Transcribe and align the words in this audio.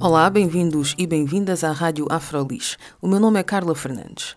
Olá, 0.00 0.30
bem-vindos 0.30 0.94
e 0.96 1.08
bem-vindas 1.08 1.64
à 1.64 1.72
Rádio 1.72 2.06
Afrolis. 2.08 2.78
O 3.02 3.08
meu 3.08 3.18
nome 3.18 3.40
é 3.40 3.42
Carla 3.42 3.74
Fernandes. 3.74 4.36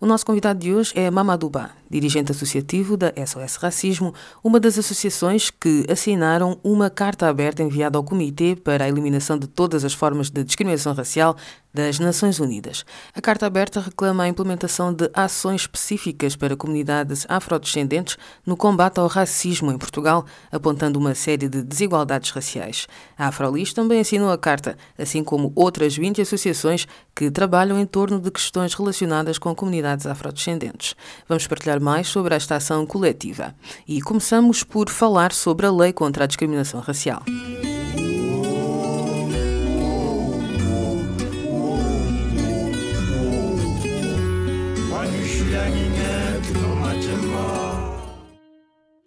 O 0.00 0.06
nosso 0.06 0.24
convidado 0.24 0.60
de 0.60 0.72
hoje 0.72 0.92
é 0.94 1.10
Mamadou 1.10 1.50
dirigente 1.94 2.32
associativo 2.32 2.96
da 2.96 3.12
SOS 3.24 3.54
Racismo, 3.54 4.12
uma 4.42 4.58
das 4.58 4.76
associações 4.76 5.48
que 5.48 5.86
assinaram 5.88 6.58
uma 6.64 6.90
carta 6.90 7.28
aberta 7.28 7.62
enviada 7.62 7.96
ao 7.96 8.02
Comitê 8.02 8.56
para 8.56 8.84
a 8.84 8.88
Eliminação 8.88 9.38
de 9.38 9.46
Todas 9.46 9.84
as 9.84 9.94
Formas 9.94 10.28
de 10.28 10.42
Discriminação 10.42 10.92
Racial 10.92 11.36
das 11.72 11.98
Nações 11.98 12.38
Unidas. 12.38 12.84
A 13.14 13.20
carta 13.20 13.46
aberta 13.46 13.80
reclama 13.80 14.22
a 14.22 14.28
implementação 14.28 14.92
de 14.92 15.10
ações 15.12 15.62
específicas 15.62 16.36
para 16.36 16.56
comunidades 16.56 17.26
afrodescendentes 17.28 18.16
no 18.46 18.56
combate 18.56 18.98
ao 18.98 19.08
racismo 19.08 19.72
em 19.72 19.78
Portugal, 19.78 20.24
apontando 20.52 21.00
uma 21.00 21.16
série 21.16 21.48
de 21.48 21.62
desigualdades 21.62 22.30
raciais. 22.30 22.86
A 23.18 23.28
Afrolis 23.28 23.72
também 23.72 24.00
assinou 24.00 24.30
a 24.30 24.38
carta, 24.38 24.76
assim 24.96 25.24
como 25.24 25.52
outras 25.56 25.96
20 25.96 26.22
associações 26.22 26.86
que 27.14 27.28
trabalham 27.28 27.78
em 27.78 27.86
torno 27.86 28.20
de 28.20 28.30
questões 28.30 28.74
relacionadas 28.74 29.36
com 29.36 29.52
comunidades 29.52 30.06
afrodescendentes. 30.06 30.94
Vamos 31.28 31.46
partilhar 31.48 31.80
mais 31.84 32.08
sobre 32.08 32.34
esta 32.34 32.56
ação 32.56 32.86
coletiva. 32.86 33.54
E 33.86 34.00
começamos 34.00 34.64
por 34.64 34.88
falar 34.88 35.32
sobre 35.32 35.66
a 35.66 35.70
lei 35.70 35.92
contra 35.92 36.24
a 36.24 36.26
discriminação 36.26 36.80
racial. 36.80 37.22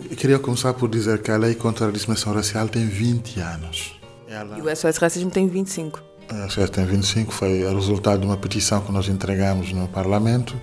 Eu 0.10 0.16
queria 0.16 0.40
começar 0.40 0.74
por 0.74 0.90
dizer 0.90 1.22
que 1.22 1.32
a 1.32 1.38
lei 1.38 1.56
contra 1.56 1.88
a 1.88 1.92
discriminação 1.92 2.34
racial 2.34 2.68
tem 2.68 2.88
20 2.88 3.40
anos. 3.40 4.00
Ela... 4.28 4.58
E 4.58 4.62
o 4.62 4.76
SOS 4.76 4.98
Racismo 4.98 5.32
tem 5.32 5.48
25. 5.48 6.02
O 6.30 6.52
SOS 6.52 6.70
tem 6.70 6.86
25, 6.86 7.34
foi 7.34 7.64
o 7.64 7.74
resultado 7.74 8.20
de 8.20 8.26
uma 8.26 8.36
petição 8.36 8.82
que 8.82 8.92
nós 8.92 9.08
entregamos 9.08 9.72
no 9.72 9.88
Parlamento 9.88 10.60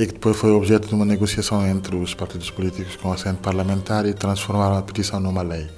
e 0.00 0.06
que 0.06 0.14
depois 0.14 0.34
foi 0.36 0.50
objeto 0.50 0.88
de 0.88 0.94
uma 0.94 1.04
negociação 1.04 1.66
entre 1.66 1.94
os 1.94 2.14
partidos 2.14 2.50
políticos 2.50 2.96
com 2.96 3.12
assento 3.12 3.38
parlamentar 3.40 4.06
e 4.06 4.14
transformaram 4.14 4.78
a 4.78 4.82
petição 4.82 5.20
numa 5.20 5.42
lei. 5.42 5.68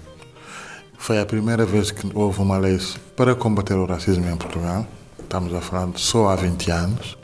Foi 0.97 1.21
a 1.21 1.27
primeira 1.27 1.67
vez 1.67 1.91
que 1.91 2.09
houve 2.15 2.41
uma 2.41 2.57
lei 2.57 2.79
para 3.17 3.35
combater 3.35 3.75
o 3.75 3.85
racismo 3.85 4.29
em 4.31 4.37
Portugal. 4.37 4.87
Estamos 5.19 5.53
a 5.53 5.61
falar 5.61 5.89
só 5.97 6.29
há 6.29 6.37
20 6.37 6.71
anos 6.71 7.19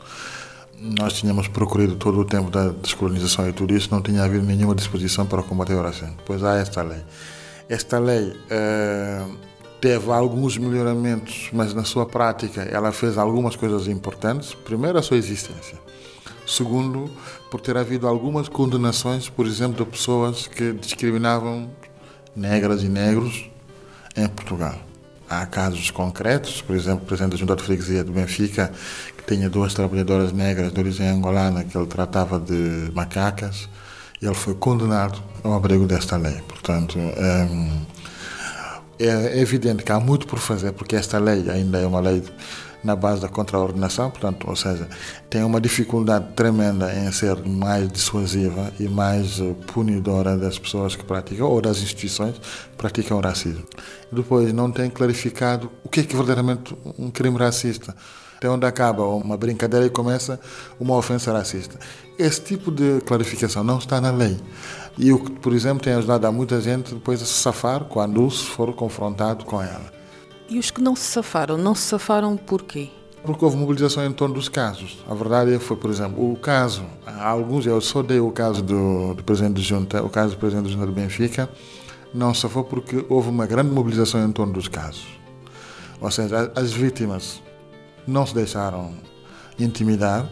nós 0.81 1.13
tínhamos 1.13 1.47
procurado 1.47 1.95
todo 1.95 2.19
o 2.21 2.25
tempo 2.25 2.49
da 2.49 2.69
descolonização 2.69 3.49
e 3.49 3.51
tudo 3.53 3.75
isso, 3.75 3.89
não 3.91 4.01
tinha 4.01 4.23
havido 4.23 4.45
nenhuma 4.45 4.73
disposição 4.73 5.25
para 5.25 5.43
combater 5.43 5.73
o 5.73 5.81
racismo. 5.81 6.15
Pois 6.25 6.41
há 6.41 6.55
esta 6.55 6.81
lei. 6.81 7.01
Esta 7.67 7.99
lei 7.99 8.33
eh, 8.49 9.25
teve 9.81 10.09
alguns 10.09 10.57
melhoramentos, 10.57 11.49
mas 11.51 11.73
na 11.73 11.83
sua 11.83 12.05
prática 12.05 12.61
ela 12.61 12.93
fez 12.93 13.17
algumas 13.17 13.57
coisas 13.57 13.87
importantes. 13.87 14.53
Primeiro, 14.53 14.97
a 14.97 15.01
sua 15.01 15.17
existência. 15.17 15.77
Segundo, 16.49 17.11
por 17.51 17.61
ter 17.61 17.77
havido 17.77 18.07
algumas 18.07 18.49
condenações, 18.49 19.29
por 19.29 19.45
exemplo, 19.45 19.85
de 19.85 19.91
pessoas 19.91 20.47
que 20.47 20.73
discriminavam 20.73 21.69
negras 22.35 22.81
e 22.81 22.89
negros 22.89 23.47
em 24.15 24.27
Portugal. 24.27 24.75
Há 25.29 25.45
casos 25.45 25.91
concretos, 25.91 26.59
por 26.59 26.75
exemplo, 26.75 27.03
o 27.03 27.05
presidente 27.05 27.33
da 27.33 27.37
Junta 27.37 27.55
de 27.55 27.61
Freguesia 27.61 28.03
do 28.03 28.11
Benfica, 28.11 28.71
que 29.15 29.35
tinha 29.35 29.47
duas 29.47 29.75
trabalhadoras 29.75 30.33
negras 30.33 30.73
de 30.73 30.79
origem 30.79 31.07
angolana 31.07 31.63
que 31.63 31.77
ele 31.77 31.85
tratava 31.85 32.39
de 32.39 32.89
macacas, 32.95 33.69
e 34.19 34.25
ele 34.25 34.33
foi 34.33 34.55
condenado 34.55 35.21
ao 35.43 35.53
abrigo 35.53 35.85
desta 35.85 36.17
lei. 36.17 36.41
Portanto, 36.47 36.97
hum, 36.97 37.85
é 38.97 39.39
evidente 39.39 39.83
que 39.83 39.91
há 39.91 39.99
muito 39.99 40.25
por 40.25 40.39
fazer, 40.39 40.71
porque 40.71 40.95
esta 40.95 41.19
lei 41.19 41.47
ainda 41.47 41.77
é 41.77 41.85
uma 41.85 41.99
lei 41.99 42.23
na 42.83 42.95
base 42.95 43.21
da 43.21 43.27
contraordenação, 43.27 44.09
portanto, 44.09 44.47
ou 44.47 44.55
seja, 44.55 44.87
tem 45.29 45.43
uma 45.43 45.59
dificuldade 45.59 46.27
tremenda 46.35 46.93
em 46.93 47.11
ser 47.11 47.35
mais 47.45 47.89
dissuasiva 47.89 48.71
e 48.79 48.87
mais 48.87 49.39
eh, 49.39 49.53
punidora 49.67 50.37
das 50.37 50.57
pessoas 50.57 50.95
que 50.95 51.03
praticam 51.03 51.47
ou 51.47 51.61
das 51.61 51.81
instituições 51.81 52.37
que 52.37 52.77
praticam 52.77 53.17
o 53.17 53.21
racismo. 53.21 53.65
Depois, 54.11 54.53
não 54.53 54.71
tem 54.71 54.89
clarificado 54.89 55.69
o 55.83 55.89
que 55.89 55.99
é, 55.99 56.03
que 56.03 56.13
é 56.13 56.17
verdadeiramente 56.17 56.75
um 56.97 57.11
crime 57.11 57.37
racista. 57.37 57.95
Até 58.37 58.49
onde 58.49 58.65
acaba 58.65 59.03
uma 59.03 59.35
brincadeira 59.35 59.85
e 59.85 59.89
começa 59.89 60.39
uma 60.79 60.95
ofensa 60.95 61.33
racista. 61.33 61.77
Esse 62.17 62.39
tipo 62.41 62.71
de 62.71 63.01
clarificação 63.01 63.65
não 63.65 63.79
está 63.79 63.99
na 63.99 64.11
lei. 64.11 64.37
E 64.97 65.11
o 65.11 65.19
que, 65.19 65.31
por 65.31 65.53
exemplo, 65.53 65.83
tem 65.83 65.91
ajudado 65.91 66.25
a 66.25 66.31
muita 66.31 66.61
gente 66.61 66.93
depois 66.93 67.21
a 67.21 67.25
se 67.25 67.33
safar 67.33 67.83
quando 67.83 68.31
se 68.31 68.45
for 68.45 68.73
confrontado 68.73 69.43
com 69.43 69.61
ela. 69.61 69.98
E 70.49 70.57
os 70.57 70.71
que 70.71 70.81
não 70.81 70.95
se 70.95 71.03
safaram, 71.03 71.57
não 71.57 71.75
se 71.75 71.83
safaram 71.83 72.35
porquê? 72.35 72.89
Porque 73.23 73.45
houve 73.45 73.55
mobilização 73.55 74.03
em 74.03 74.11
torno 74.11 74.33
dos 74.33 74.49
casos. 74.49 74.97
A 75.07 75.13
verdade 75.13 75.59
foi, 75.59 75.77
por 75.77 75.91
exemplo, 75.91 76.31
o 76.31 76.35
caso, 76.37 76.83
alguns, 77.21 77.67
eu 77.67 77.79
só 77.79 78.01
dei 78.01 78.19
o 78.19 78.31
caso 78.31 78.63
do, 78.63 79.13
do 79.13 79.23
presidente 79.23 79.57
de 79.57 79.61
junta, 79.61 80.01
o 80.01 80.09
caso 80.09 80.33
do 80.33 80.39
presidente 80.39 80.65
de 80.65 80.73
junta 80.73 80.87
do 80.87 80.91
Benfica, 80.91 81.47
não 82.11 82.33
se 82.33 82.41
safou 82.41 82.63
porque 82.63 83.05
houve 83.09 83.29
uma 83.29 83.45
grande 83.45 83.69
mobilização 83.69 84.25
em 84.25 84.31
torno 84.31 84.53
dos 84.53 84.67
casos. 84.67 85.05
Ou 86.01 86.09
seja, 86.09 86.51
as 86.55 86.71
vítimas 86.71 87.41
não 88.07 88.25
se 88.25 88.33
deixaram 88.33 88.95
intimidar, 89.59 90.27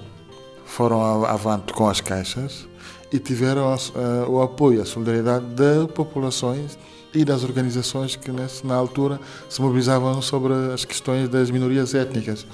foram 0.66 1.26
avante 1.26 1.74
com 1.74 1.88
as 1.88 2.02
caixas 2.02 2.68
e 3.12 3.20
tiveram 3.20 3.76
uh, 3.76 4.30
o 4.30 4.42
apoio, 4.42 4.82
a 4.82 4.86
solidariedade 4.86 5.46
de 5.46 5.88
populações 5.94 6.78
e 7.18 7.26
das 7.26 7.44
organizações 7.44 8.16
que 8.16 8.32
na 8.32 8.76
altura 8.76 9.20
se 9.50 9.60
mobilizavam 9.60 10.22
sobre 10.22 10.54
as 10.72 10.86
questões 10.86 11.28
das 11.28 11.50
minorias 11.50 11.96
étnicas. 11.96 12.46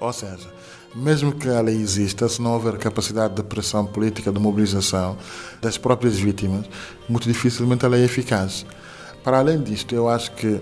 Ou 0.00 0.12
seja, 0.12 0.48
mesmo 0.94 1.32
que 1.32 1.48
a 1.48 1.60
lei 1.60 1.76
exista, 1.76 2.26
se 2.26 2.40
não 2.40 2.54
houver 2.54 2.78
capacidade 2.78 3.34
de 3.34 3.42
pressão 3.42 3.84
política, 3.84 4.32
de 4.32 4.40
mobilização 4.40 5.18
das 5.60 5.76
próprias 5.76 6.18
vítimas, 6.18 6.64
muito 7.08 7.28
dificilmente 7.28 7.84
a 7.84 7.88
lei 7.88 8.00
é 8.00 8.04
eficaz. 8.06 8.64
Para 9.22 9.38
além 9.38 9.62
disto, 9.62 9.94
eu 9.94 10.08
acho 10.08 10.32
que 10.32 10.58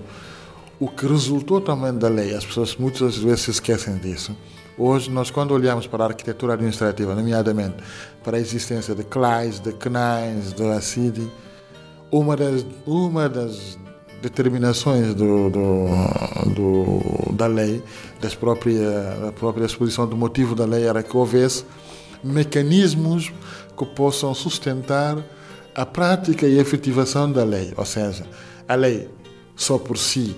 o 0.81 0.89
que 0.89 1.07
resultou 1.07 1.61
também 1.61 1.97
da 1.97 2.09
lei, 2.09 2.35
as 2.35 2.45
pessoas 2.45 2.77
muitas 2.77 3.17
vezes 3.19 3.43
se 3.43 3.51
esquecem 3.53 3.99
disso. 3.99 4.37
Hoje, 4.77 5.11
nós, 5.11 5.31
quando 5.31 5.53
olhamos 5.53 5.87
para 5.87 6.03
a 6.05 6.07
arquitetura 6.09 6.55
administrativa, 6.55 7.15
nomeadamente 7.15 7.77
para 8.25 8.37
a 8.37 8.41
existência 8.41 8.97
de 8.97 9.05
CLAIs, 9.05 9.61
de 9.61 9.73
CNAIs, 9.73 10.53
de 10.53 10.69
ACIDI, 10.71 11.31
uma 12.11 12.37
das, 12.37 12.65
uma 12.87 13.29
das 13.29 13.79
determinações 14.23 15.15
do, 15.15 15.51
do, 15.51 15.87
do, 16.55 17.33
da 17.35 17.47
lei, 17.47 17.83
das 18.21 18.35
própria, 18.35 19.17
da 19.21 19.33
própria 19.33 19.65
exposição 19.65 20.07
do 20.07 20.17
motivo 20.17 20.55
da 20.55 20.65
lei, 20.65 20.85
era 20.85 21.03
que 21.03 21.17
houvesse 21.17 21.65
mecanismos 22.23 23.33
que 23.77 23.87
possam 23.87 24.35
sustentar 24.35 25.23
a 25.75 25.87
prática 25.87 26.47
e 26.47 26.59
efetivação 26.59 27.31
da 27.31 27.45
lei. 27.45 27.73
Ou 27.77 27.85
seja, 27.85 28.27
a 28.67 28.75
lei 28.75 29.09
só 29.55 29.79
por 29.79 29.97
si, 29.97 30.35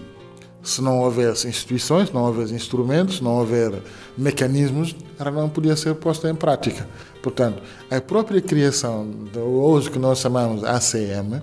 se 0.62 0.82
não 0.82 0.98
houvesse 1.00 1.48
instituições, 1.48 2.08
se 2.08 2.14
não 2.14 2.24
houvesse 2.24 2.54
instrumentos, 2.54 3.16
se 3.16 3.24
não 3.24 3.38
houver 3.38 3.72
mecanismos, 4.16 4.94
ela 5.18 5.30
não 5.30 5.48
podia 5.48 5.76
ser 5.76 5.94
posta 5.94 6.28
em 6.28 6.34
prática. 6.34 6.86
Portanto, 7.22 7.62
a 7.90 8.00
própria 8.00 8.40
criação, 8.40 9.08
de 9.32 9.38
hoje 9.38 9.90
que 9.90 9.98
nós 9.98 10.18
chamamos 10.18 10.62
ACM, 10.64 11.42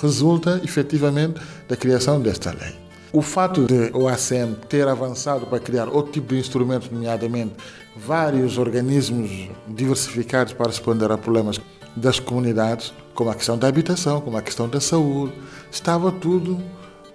resulta 0.00 0.60
efetivamente 0.64 1.40
da 1.68 1.76
criação 1.76 2.20
desta 2.20 2.50
lei. 2.50 2.74
O 3.12 3.22
fato 3.22 3.64
de 3.64 3.90
o 3.94 4.08
ACM 4.08 4.54
ter 4.68 4.86
avançado 4.86 5.46
para 5.46 5.58
criar 5.58 5.88
outro 5.88 6.12
tipo 6.12 6.34
de 6.34 6.40
instrumentos, 6.40 6.90
nomeadamente 6.90 7.54
vários 7.96 8.58
organismos 8.58 9.48
diversificados 9.66 10.52
para 10.52 10.66
responder 10.66 11.10
a 11.10 11.16
problemas 11.16 11.58
das 11.94 12.20
comunidades, 12.20 12.92
como 13.14 13.30
a 13.30 13.34
questão 13.34 13.56
da 13.56 13.68
habitação, 13.68 14.20
como 14.20 14.36
a 14.36 14.42
questão 14.42 14.68
da 14.68 14.80
saúde, 14.80 15.32
estava 15.70 16.12
tudo 16.12 16.60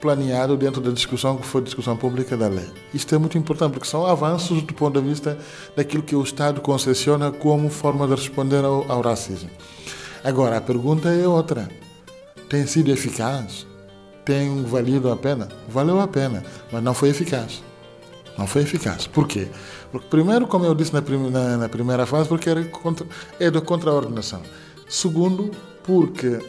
planeado 0.02 0.58
dentro 0.58 0.82
da 0.82 0.92
discussão 0.92 1.38
que 1.38 1.46
foi 1.46 1.62
discussão 1.62 1.96
pública 1.96 2.36
da 2.36 2.48
lei. 2.48 2.68
Isto 2.94 3.16
é 3.16 3.18
muito 3.18 3.38
importante 3.38 3.74
porque 3.74 3.88
são 3.88 4.06
avanços 4.06 4.64
do 4.64 4.74
ponto 4.74 5.00
de 5.00 5.08
vista 5.08 5.38
daquilo 5.76 6.04
que 6.04 6.16
o 6.16 6.24
Estado 6.24 6.60
concessiona 6.60 7.32
como 7.32 7.70
forma 7.70 8.08
de 8.08 8.16
responder 8.16 8.66
ao, 8.66 8.92
ao 8.92 9.02
racismo. 9.02 9.50
Agora, 10.24 10.58
a 10.58 10.62
pergunta 10.62 11.10
é 11.10 11.28
outra 11.28 11.70
tem 12.52 12.68
sido 12.68 12.92
eficaz? 12.92 13.66
Tem 14.26 14.62
valido 14.64 15.10
a 15.10 15.16
pena? 15.16 15.48
Valeu 15.70 16.02
a 16.02 16.08
pena, 16.08 16.44
mas 16.70 16.84
não 16.84 16.94
foi 16.94 17.08
eficaz. 17.08 17.64
Não 18.38 18.46
foi 18.46 18.64
eficaz. 18.64 19.08
Por 19.08 19.26
quê? 19.26 19.48
Porque, 19.90 20.08
primeiro, 20.10 20.46
como 20.46 20.66
eu 20.66 20.76
disse 20.76 20.94
na, 20.94 21.02
prim 21.02 21.30
na, 21.30 21.56
na 21.56 21.70
primeira 21.70 22.06
fase, 22.06 22.28
porque 22.28 22.50
era 22.50 22.62
contra, 22.66 23.08
é 23.40 23.50
da. 23.50 24.42
Segundo, 24.90 25.50
porque 25.82 26.40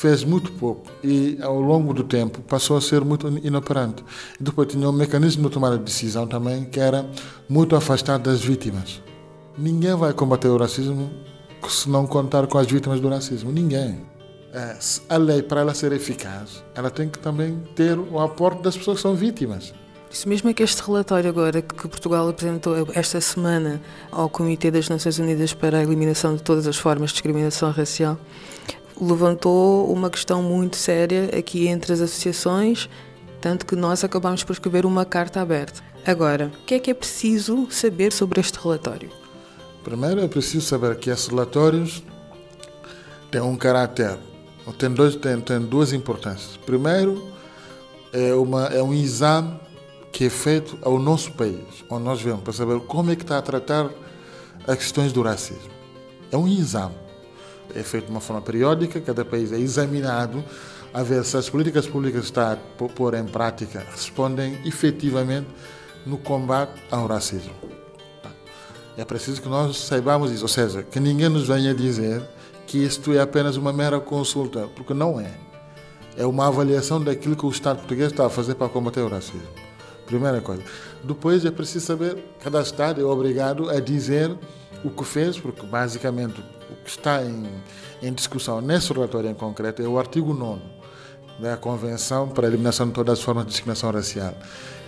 fez 0.00 0.24
muito 0.24 0.50
pouco 0.52 0.90
e, 1.04 1.38
ao 1.42 1.60
longo 1.60 1.92
do 1.92 2.02
tempo, 2.02 2.40
passou 2.40 2.78
a 2.78 2.80
ser 2.80 3.04
muito 3.04 3.28
inoperante. 3.44 4.02
E 4.40 4.42
depois 4.42 4.66
tinha 4.66 4.88
um 4.88 4.92
mecanismo 4.92 5.42
de 5.48 5.50
tomada 5.50 5.76
de 5.76 5.84
decisão 5.84 6.26
também 6.26 6.64
que 6.64 6.80
era 6.80 7.06
muito 7.46 7.76
afastado 7.76 8.22
das 8.22 8.40
vítimas. 8.40 9.02
Ninguém 9.58 9.94
vai 9.94 10.14
combater 10.14 10.48
o 10.48 10.56
racismo 10.56 11.10
se 11.68 11.90
não 11.90 12.06
contar 12.06 12.46
com 12.46 12.56
as 12.56 12.66
vítimas 12.66 12.98
do 12.98 13.10
racismo. 13.10 13.52
Ninguém. 13.52 14.00
É, 14.54 14.78
a 15.10 15.16
lei, 15.18 15.42
para 15.42 15.60
ela 15.60 15.74
ser 15.74 15.92
eficaz, 15.92 16.64
ela 16.74 16.90
tem 16.90 17.08
que 17.08 17.18
também 17.18 17.62
ter 17.76 17.98
o 17.98 18.18
aporte 18.18 18.62
das 18.62 18.76
pessoas 18.76 18.96
que 18.96 19.02
são 19.02 19.14
vítimas. 19.14 19.74
Isso 20.10 20.28
mesmo 20.28 20.48
é 20.48 20.54
que 20.54 20.62
este 20.62 20.82
relatório 20.82 21.28
agora 21.28 21.62
que 21.62 21.86
Portugal 21.86 22.28
apresentou 22.28 22.74
esta 22.94 23.20
semana 23.20 23.80
ao 24.10 24.28
Comitê 24.28 24.70
das 24.70 24.88
Nações 24.88 25.18
Unidas 25.18 25.52
para 25.52 25.78
a 25.78 25.82
Eliminação 25.82 26.34
de 26.34 26.42
Todas 26.42 26.66
as 26.66 26.76
Formas 26.76 27.10
de 27.10 27.14
Discriminação 27.14 27.70
Racial 27.70 28.18
levantou 29.00 29.90
uma 29.92 30.10
questão 30.10 30.42
muito 30.42 30.76
séria 30.76 31.30
aqui 31.36 31.66
entre 31.66 31.92
as 31.92 32.00
associações, 32.00 32.88
tanto 33.40 33.64
que 33.64 33.74
nós 33.74 34.04
acabamos 34.04 34.44
por 34.44 34.52
escrever 34.52 34.84
uma 34.84 35.04
carta 35.04 35.40
aberta. 35.40 35.82
Agora, 36.06 36.52
o 36.62 36.64
que 36.64 36.74
é 36.74 36.78
que 36.78 36.90
é 36.90 36.94
preciso 36.94 37.66
saber 37.70 38.12
sobre 38.12 38.40
este 38.40 38.58
relatório? 38.58 39.10
Primeiro 39.82 40.20
é 40.20 40.28
preciso 40.28 40.66
saber 40.66 40.96
que 40.96 41.10
esses 41.10 41.26
relatórios 41.28 42.02
têm 43.30 43.40
um 43.40 43.56
caráter, 43.56 44.18
tem, 44.78 44.90
dois, 44.90 45.16
tem, 45.16 45.40
tem 45.40 45.60
duas 45.60 45.92
importâncias. 45.92 46.58
Primeiro, 46.58 47.26
é, 48.12 48.34
uma, 48.34 48.66
é 48.66 48.82
um 48.82 48.92
exame 48.92 49.58
que 50.12 50.24
é 50.24 50.30
feito 50.30 50.78
ao 50.82 50.98
nosso 50.98 51.32
país, 51.32 51.84
onde 51.88 52.04
nós 52.04 52.20
vemos 52.20 52.42
para 52.42 52.52
saber 52.52 52.80
como 52.80 53.10
é 53.10 53.16
que 53.16 53.22
está 53.22 53.38
a 53.38 53.42
tratar 53.42 53.88
as 54.66 54.76
questões 54.76 55.12
do 55.12 55.22
racismo. 55.22 55.70
É 56.30 56.36
um 56.36 56.46
exame. 56.46 56.94
É 57.74 57.82
feito 57.82 58.06
de 58.06 58.10
uma 58.10 58.20
forma 58.20 58.42
periódica, 58.42 59.00
cada 59.00 59.24
país 59.24 59.52
é 59.52 59.58
examinado 59.58 60.44
a 60.92 61.02
ver 61.02 61.24
se 61.24 61.36
as 61.36 61.48
políticas 61.48 61.86
públicas 61.86 62.22
que 62.22 62.26
está 62.26 62.52
a 62.52 62.56
pôr 62.56 63.14
em 63.14 63.24
prática 63.24 63.86
respondem 63.90 64.58
efetivamente 64.64 65.48
no 66.04 66.18
combate 66.18 66.80
ao 66.90 67.06
racismo. 67.06 67.54
É 68.96 69.04
preciso 69.04 69.40
que 69.40 69.48
nós 69.48 69.78
saibamos 69.78 70.32
isso, 70.32 70.42
ou 70.42 70.48
seja, 70.48 70.82
que 70.82 70.98
ninguém 70.98 71.28
nos 71.28 71.46
venha 71.46 71.74
dizer 71.74 72.22
que 72.66 72.78
isto 72.78 73.12
é 73.12 73.20
apenas 73.20 73.56
uma 73.56 73.72
mera 73.72 73.98
consulta, 74.00 74.68
porque 74.74 74.92
não 74.92 75.20
é. 75.20 75.32
É 76.16 76.26
uma 76.26 76.48
avaliação 76.48 77.02
daquilo 77.02 77.36
que 77.36 77.46
o 77.46 77.50
Estado 77.50 77.78
português 77.78 78.10
está 78.10 78.26
a 78.26 78.30
fazer 78.30 78.56
para 78.56 78.68
combater 78.68 79.00
o 79.00 79.08
racismo. 79.08 79.48
Primeira 80.06 80.40
coisa. 80.40 80.62
Depois 81.02 81.44
é 81.44 81.50
preciso 81.50 81.86
saber, 81.86 82.22
cada 82.42 82.60
Estado 82.60 83.00
é 83.00 83.04
obrigado 83.04 83.70
a 83.70 83.80
dizer 83.80 84.36
o 84.84 84.90
que 84.90 85.04
fez, 85.04 85.38
porque 85.38 85.64
basicamente 85.64 86.42
o 86.70 86.84
que 86.84 86.90
está 86.90 87.22
em, 87.22 87.48
em 88.02 88.12
discussão 88.12 88.60
nesse 88.60 88.92
relatório 88.92 89.30
em 89.30 89.34
concreto 89.34 89.82
é 89.82 89.86
o 89.86 89.98
artigo 89.98 90.32
9 90.32 90.60
da 91.38 91.56
Convenção 91.56 92.28
para 92.28 92.46
a 92.46 92.48
Eliminação 92.48 92.86
de 92.86 92.92
Todas 92.92 93.18
as 93.18 93.24
Formas 93.24 93.44
de 93.44 93.50
Discriminação 93.50 93.90
Racial, 93.90 94.34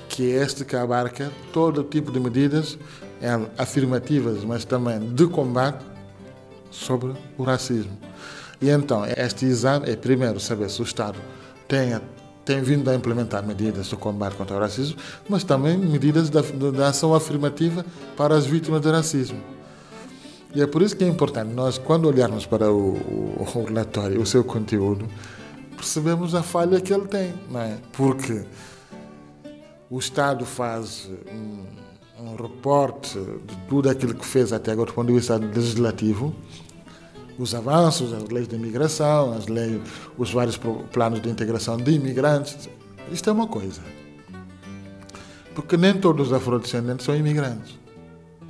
que 0.08 0.32
é 0.32 0.42
este 0.42 0.64
que 0.64 0.76
abarca 0.76 1.32
todo 1.52 1.82
tipo 1.82 2.12
de 2.12 2.20
medidas 2.20 2.78
é, 3.20 3.28
afirmativas, 3.56 4.44
mas 4.44 4.64
também 4.64 5.00
de 5.14 5.26
combate 5.26 5.84
sobre 6.70 7.14
o 7.38 7.42
racismo. 7.42 7.96
E 8.60 8.68
então, 8.68 9.04
este 9.16 9.46
exame 9.46 9.90
é 9.90 9.96
primeiro 9.96 10.38
saber 10.38 10.70
se 10.70 10.80
o 10.80 10.84
Estado 10.84 11.18
tem 11.66 11.98
tem 12.44 12.60
vindo 12.60 12.90
a 12.90 12.94
implementar 12.94 13.46
medidas 13.46 13.86
de 13.86 13.96
combate 13.96 14.34
contra 14.34 14.56
o 14.56 14.60
racismo, 14.60 14.96
mas 15.28 15.44
também 15.44 15.78
medidas 15.78 16.28
de, 16.28 16.42
de 16.42 16.82
ação 16.82 17.14
afirmativa 17.14 17.84
para 18.16 18.34
as 18.34 18.46
vítimas 18.46 18.80
do 18.80 18.90
racismo. 18.90 19.51
E 20.54 20.60
é 20.60 20.66
por 20.66 20.82
isso 20.82 20.94
que 20.94 21.02
é 21.02 21.08
importante 21.08 21.52
nós, 21.54 21.78
quando 21.78 22.06
olharmos 22.06 22.44
para 22.44 22.70
o, 22.70 22.92
o, 23.40 23.64
relatório, 23.66 24.20
o 24.20 24.26
seu 24.26 24.44
conteúdo, 24.44 25.08
percebemos 25.76 26.34
a 26.34 26.42
falha 26.42 26.78
que 26.80 26.92
ele 26.92 27.06
tem, 27.06 27.32
não 27.50 27.60
é? 27.60 27.78
Porque 27.92 28.44
o 29.88 29.98
Estado 29.98 30.44
faz 30.44 31.08
um, 31.30 32.24
um 32.24 32.36
reporte 32.36 33.18
de 33.18 33.56
tudo 33.66 33.88
aquilo 33.88 34.14
que 34.14 34.26
fez 34.26 34.52
até 34.52 34.72
agora 34.72 34.90
do 34.90 34.94
ponto 34.94 35.06
de 35.06 35.14
vista 35.14 35.36
legislativo, 35.36 36.34
os 37.38 37.54
avanços, 37.54 38.12
as 38.12 38.24
leis 38.28 38.46
de 38.46 38.54
imigração, 38.54 39.32
as 39.32 39.46
leis, 39.46 39.80
os 40.18 40.30
vários 40.30 40.60
planos 40.92 41.22
de 41.22 41.30
integração 41.30 41.78
de 41.78 41.92
imigrantes. 41.92 42.68
Isto 43.10 43.30
é 43.30 43.32
uma 43.32 43.46
coisa. 43.46 43.80
Porque 45.54 45.78
nem 45.78 45.94
todos 45.94 46.28
os 46.28 46.32
afrodescendentes 46.32 47.06
são 47.06 47.16
imigrantes. 47.16 47.81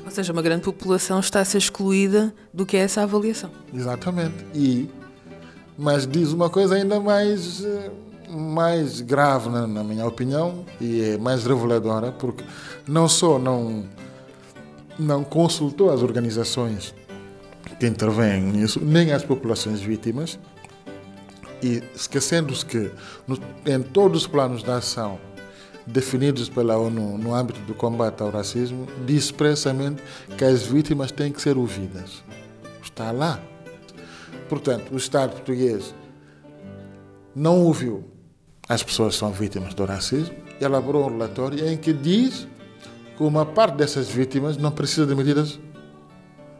Ou 0.04 0.10
seja, 0.10 0.32
uma 0.32 0.42
grande 0.42 0.62
população 0.62 1.20
está 1.20 1.40
a 1.40 1.44
ser 1.44 1.58
excluída 1.58 2.34
do 2.52 2.66
que 2.66 2.76
é 2.76 2.80
essa 2.80 3.02
avaliação. 3.02 3.50
Exatamente. 3.72 4.44
E, 4.54 4.88
mas 5.78 6.06
diz 6.06 6.32
uma 6.32 6.50
coisa 6.50 6.74
ainda 6.74 7.00
mais, 7.00 7.64
mais 8.28 9.00
grave, 9.00 9.48
na, 9.48 9.66
na 9.66 9.84
minha 9.84 10.06
opinião, 10.06 10.64
e 10.80 11.02
é 11.02 11.18
mais 11.18 11.44
reveladora, 11.44 12.12
porque 12.12 12.44
não 12.86 13.08
só 13.08 13.38
não, 13.38 13.84
não 14.98 15.24
consultou 15.24 15.90
as 15.90 16.02
organizações 16.02 16.94
que 17.78 17.86
intervêm 17.86 18.42
nisso, 18.42 18.80
nem 18.80 19.12
as 19.12 19.24
populações 19.24 19.80
vítimas, 19.80 20.38
e 21.62 21.82
esquecendo-se 21.94 22.66
que 22.66 22.90
no, 23.26 23.38
em 23.64 23.82
todos 23.82 24.22
os 24.22 24.26
planos 24.26 24.62
de 24.62 24.70
ação 24.70 25.18
definidos 25.86 26.48
pela 26.48 26.76
ONU 26.76 27.18
no 27.18 27.34
âmbito 27.34 27.60
do 27.60 27.74
combate 27.74 28.22
ao 28.22 28.30
racismo, 28.30 28.86
diz 29.04 29.24
expressamente 29.24 30.02
que 30.36 30.44
as 30.44 30.62
vítimas 30.62 31.10
têm 31.10 31.32
que 31.32 31.40
ser 31.40 31.56
ouvidas. 31.56 32.22
Está 32.82 33.10
lá. 33.10 33.40
Portanto, 34.48 34.92
o 34.92 34.96
Estado 34.96 35.32
português 35.32 35.94
não 37.34 37.62
ouviu 37.62 38.04
as 38.68 38.82
pessoas 38.82 39.14
que 39.14 39.20
são 39.20 39.32
vítimas 39.32 39.74
do 39.74 39.84
racismo, 39.84 40.34
elaborou 40.60 41.06
um 41.06 41.10
relatório 41.10 41.68
em 41.68 41.76
que 41.76 41.92
diz 41.92 42.46
que 43.16 43.22
uma 43.22 43.44
parte 43.44 43.76
dessas 43.76 44.08
vítimas 44.08 44.56
não 44.56 44.70
precisa 44.70 45.06
de 45.06 45.14
medidas 45.14 45.58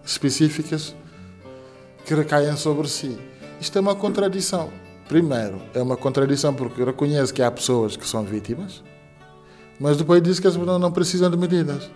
específicas 0.05 0.95
que 2.05 2.15
recaem 2.15 2.57
sobre 2.57 2.89
si. 2.89 3.19
Isto 3.61 3.79
é 3.79 3.81
uma 3.81 3.95
contradição. 3.95 4.71
Primeiro, 5.09 5.61
é 5.75 5.83
uma 5.83 5.97
contradição 5.97 6.55
porque 6.55 6.83
reconhece 6.83 7.33
que 7.33 7.43
há 7.43 7.51
pessoas 7.51 7.97
que 7.97 8.07
são 8.07 8.25
vítimas, 8.25 8.83
mas 9.83 9.97
depois 9.97 10.23
diz 10.23 10.39
que 10.39 10.47
as 10.47 10.57
pessoas 10.57 10.81
não 10.81 10.93
precisam 10.93 11.29
de 11.29 11.37
medidas. 11.37 11.91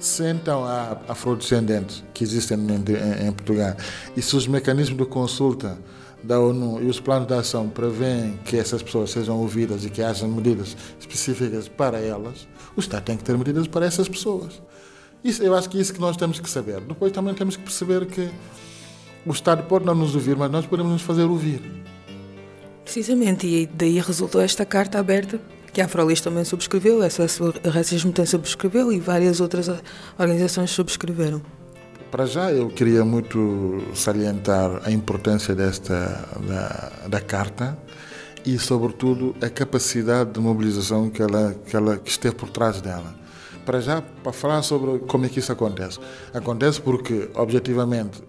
Se 0.00 0.24
então 0.24 0.64
há 0.64 0.98
afrodescendentes 1.08 2.02
que 2.12 2.24
existem 2.24 2.58
em, 2.58 3.28
em, 3.28 3.32
Portugal 3.32 3.76
e 4.16 4.20
se 4.20 4.34
os 4.34 4.48
mecanismos 4.48 4.98
de 4.98 5.06
consulta 5.06 5.78
da 6.24 6.40
ONU 6.40 6.82
e 6.82 6.86
os 6.86 6.98
planos 6.98 7.28
de 7.28 7.34
ação 7.34 7.68
prevêem 7.68 8.36
que 8.44 8.56
essas 8.56 8.82
pessoas 8.82 9.10
sejam 9.10 9.38
ouvidas 9.38 9.84
e 9.84 9.90
que 9.90 10.02
haja 10.02 10.26
medidas 10.26 10.76
específicas 10.98 11.68
para 11.68 12.00
elas, 12.00 12.48
o 12.76 12.80
Estado 12.80 13.04
tem 13.04 13.16
que 13.16 13.22
ter 13.22 13.38
medidas 13.38 13.68
para 13.68 13.86
essas 13.86 14.08
pessoas. 14.08 14.60
Isso, 15.22 15.42
eu 15.42 15.54
acho 15.54 15.70
que 15.70 15.78
é 15.78 15.80
isso 15.80 15.94
que 15.94 16.00
nós 16.00 16.16
temos 16.16 16.40
que 16.40 16.50
saber. 16.50 16.80
Depois 16.80 17.12
também 17.12 17.32
temos 17.32 17.56
que 17.56 17.62
perceber 17.62 18.06
que 18.06 18.28
o 19.24 19.30
Estado 19.30 19.62
pode 19.64 19.84
não 19.84 19.94
nos 19.94 20.16
ouvir, 20.16 20.36
mas 20.36 20.50
nós 20.50 20.66
podemos 20.66 20.92
nos 20.92 21.02
fazer 21.02 21.24
ouvir. 21.24 21.62
Precisamente, 22.82 23.46
e 23.46 23.66
daí 23.66 24.00
resultou 24.00 24.40
esta 24.40 24.64
carta 24.64 24.98
aberta 24.98 25.40
que 25.72 25.80
a 25.80 25.84
Afrolis 25.84 26.20
também 26.20 26.44
subscreveu, 26.44 27.02
a 27.02 27.10
SOS 27.10 27.38
Racismo 27.64 28.12
também 28.12 28.26
subscreveu 28.26 28.92
e 28.92 29.00
várias 29.00 29.40
outras 29.40 29.70
organizações 30.18 30.70
subscreveram. 30.70 31.42
Para 32.10 32.24
já, 32.24 32.50
eu 32.50 32.68
queria 32.68 33.04
muito 33.04 33.82
salientar 33.94 34.80
a 34.84 34.90
importância 34.90 35.54
desta 35.54 36.26
da, 36.46 37.08
da 37.08 37.20
carta 37.20 37.76
e, 38.46 38.58
sobretudo, 38.58 39.36
a 39.42 39.50
capacidade 39.50 40.32
de 40.32 40.40
mobilização 40.40 41.10
que 41.10 41.20
ela, 41.20 41.54
que 41.66 41.76
ela 41.76 41.98
que 41.98 42.10
esteve 42.10 42.34
por 42.34 42.48
trás 42.48 42.80
dela. 42.80 43.14
Para 43.66 43.80
já, 43.80 44.00
para 44.00 44.32
falar 44.32 44.62
sobre 44.62 45.00
como 45.00 45.26
é 45.26 45.28
que 45.28 45.38
isso 45.38 45.52
acontece. 45.52 45.98
Acontece 46.32 46.80
porque, 46.80 47.28
objetivamente, 47.34 48.22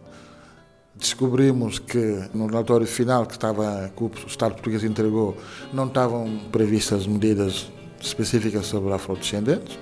descobrimos 0.99 1.79
que 1.79 2.29
no 2.33 2.47
relatório 2.47 2.85
final 2.85 3.25
que, 3.25 3.33
estava, 3.33 3.89
que 3.95 4.03
o 4.03 4.11
Estado 4.27 4.53
português 4.53 4.83
entregou 4.83 5.37
não 5.73 5.87
estavam 5.87 6.39
previstas 6.51 7.07
medidas 7.07 7.71
específicas 8.01 8.65
sobre 8.65 8.93
afrodescendentes. 8.93 9.79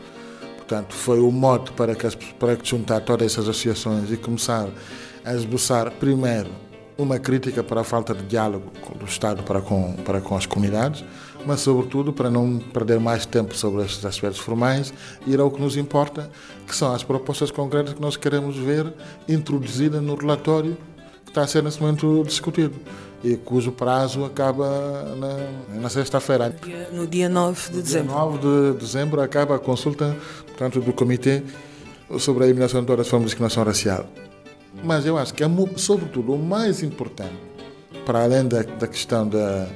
Portanto, 0.58 0.94
foi 0.94 1.20
o 1.20 1.32
mote 1.32 1.72
para, 1.72 1.96
que, 1.96 2.34
para 2.36 2.58
juntar 2.62 3.02
todas 3.02 3.32
essas 3.32 3.50
associações 3.50 4.12
e 4.12 4.18
começar 4.18 4.68
a 5.26 5.34
esboçar, 5.34 5.92
primeiro, 5.92 6.50
uma 6.98 7.20
crítica 7.20 7.64
para 7.64 7.82
a 7.82 7.84
falta 7.84 8.14
de 8.14 8.24
diálogo 8.24 8.72
do 8.98 9.06
Estado 9.06 9.44
para 9.44 9.62
com, 9.62 9.94
para 9.98 10.20
com 10.20 10.36
as 10.36 10.46
comunidades, 10.46 11.04
mas, 11.46 11.62
sobretudo, 11.62 12.12
para 12.12 12.30
não 12.30 12.60
perder 12.60 13.00
mais 13.00 13.26
tempo 13.26 13.56
sobre 13.56 13.86
estes 13.86 14.04
aspectos 14.04 14.40
formais, 14.40 14.94
ir 15.26 15.40
ao 15.40 15.50
que 15.50 15.62
nos 15.62 15.78
importa, 15.78 16.30
que 16.68 16.76
são 16.76 16.94
as 16.94 17.04
propostas 17.04 17.50
concretas 17.50 17.94
que 17.94 18.02
nós 18.02 18.18
queremos 18.18 18.58
ver 18.58 18.92
introduzidas 19.28 20.02
no 20.02 20.16
relatório 20.16 20.78
está 21.38 21.44
a 21.44 21.48
ser 21.48 21.64
nesse 21.64 21.80
momento 21.80 22.24
discutido. 22.26 22.74
e 23.24 23.36
cujo 23.36 23.72
prazo 23.72 24.26
acaba 24.26 24.68
na, 25.16 25.82
na 25.82 25.90
sexta-feira. 25.90 26.56
No 26.92 27.08
dia 27.08 27.28
9 27.28 27.72
de 27.72 27.82
dezembro. 27.82 28.14
No 28.14 28.40
dia 28.40 28.50
9 28.50 28.74
de 28.74 28.80
dezembro 28.80 29.22
acaba 29.22 29.56
a 29.56 29.60
consulta 29.60 30.16
portanto, 30.46 30.80
do 30.80 30.94
Comitê 30.94 31.44
sobre 32.20 32.44
a 32.44 32.48
eliminação 32.48 32.82
de 32.82 32.88
todas 32.88 33.06
as 33.06 33.10
formas 33.10 33.26
de 33.26 33.30
discriminação 33.30 33.64
racial. 33.64 34.06
Mas 34.84 35.06
eu 35.06 35.18
acho 35.18 35.34
que, 35.34 35.44
é, 35.44 35.48
sobretudo, 35.76 36.34
o 36.34 36.38
mais 36.38 36.84
importante, 36.84 37.36
para 38.06 38.24
além 38.24 38.48
da, 38.48 38.62
da 38.62 38.88
questão 38.88 39.28
da, 39.28 39.68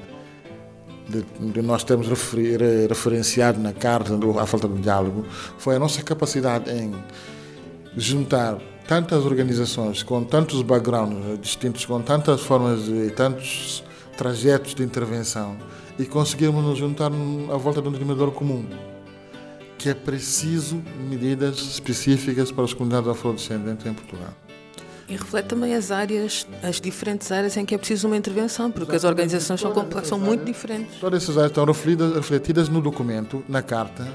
de, 1.10 1.24
de, 1.52 1.62
nós 1.64 1.84
termos 1.84 2.08
refer, 2.08 2.88
referenciado 2.88 3.60
na 3.60 3.74
carta 3.74 4.14
a 4.40 4.46
falta 4.46 4.68
de 4.68 4.82
diálogo, 4.82 5.26
foi 5.58 5.76
a 5.76 5.80
nossa 5.80 6.04
capacidade 6.04 6.70
em 6.72 6.94
juntar 7.98 8.60
tantas 8.92 9.24
organizações 9.24 10.04
com 10.04 10.22
tantos 10.22 10.62
backgrounds 10.64 11.40
distintos, 11.40 11.86
com 11.86 12.02
tantas 12.02 12.42
formas 12.42 12.90
e 12.90 13.10
tantos 13.10 13.86
trajetos 14.18 14.76
de 14.76 14.84
intervenção 14.84 15.56
e 15.98 16.04
conseguirmos 16.04 16.62
nos 16.62 16.78
juntar 16.78 17.10
à 17.10 17.56
volta 17.56 17.82
de 17.82 17.88
um 17.88 17.92
denominador 17.94 18.32
comum, 18.32 18.66
que 19.78 19.88
é 19.88 19.94
preciso 19.94 20.84
medidas 21.10 21.56
específicas 21.60 22.52
para 22.52 22.66
as 22.66 22.74
comunidades 22.74 23.10
afrodescendentes 23.10 23.86
em 23.86 23.94
Portugal. 23.94 24.34
E 25.08 25.14
reflete 25.14 25.46
também 25.46 25.74
as 25.74 25.90
áreas, 25.90 26.46
as 26.62 26.82
diferentes 26.82 27.32
áreas 27.32 27.56
em 27.56 27.64
que 27.64 27.74
é 27.74 27.78
preciso 27.78 28.08
uma 28.08 28.18
intervenção, 28.18 28.70
porque 28.70 28.98
as 28.98 29.06
organizações 29.06 29.62
são, 29.62 29.74
são 30.04 30.20
muito 30.20 30.44
diferentes. 30.44 31.00
Todas 31.00 31.24
essas 31.24 31.38
áreas 31.38 31.52
estão 31.52 31.64
refletidas, 31.64 32.14
refletidas 32.14 32.68
no 32.68 32.82
documento, 32.82 33.42
na 33.48 33.62
carta, 33.62 34.06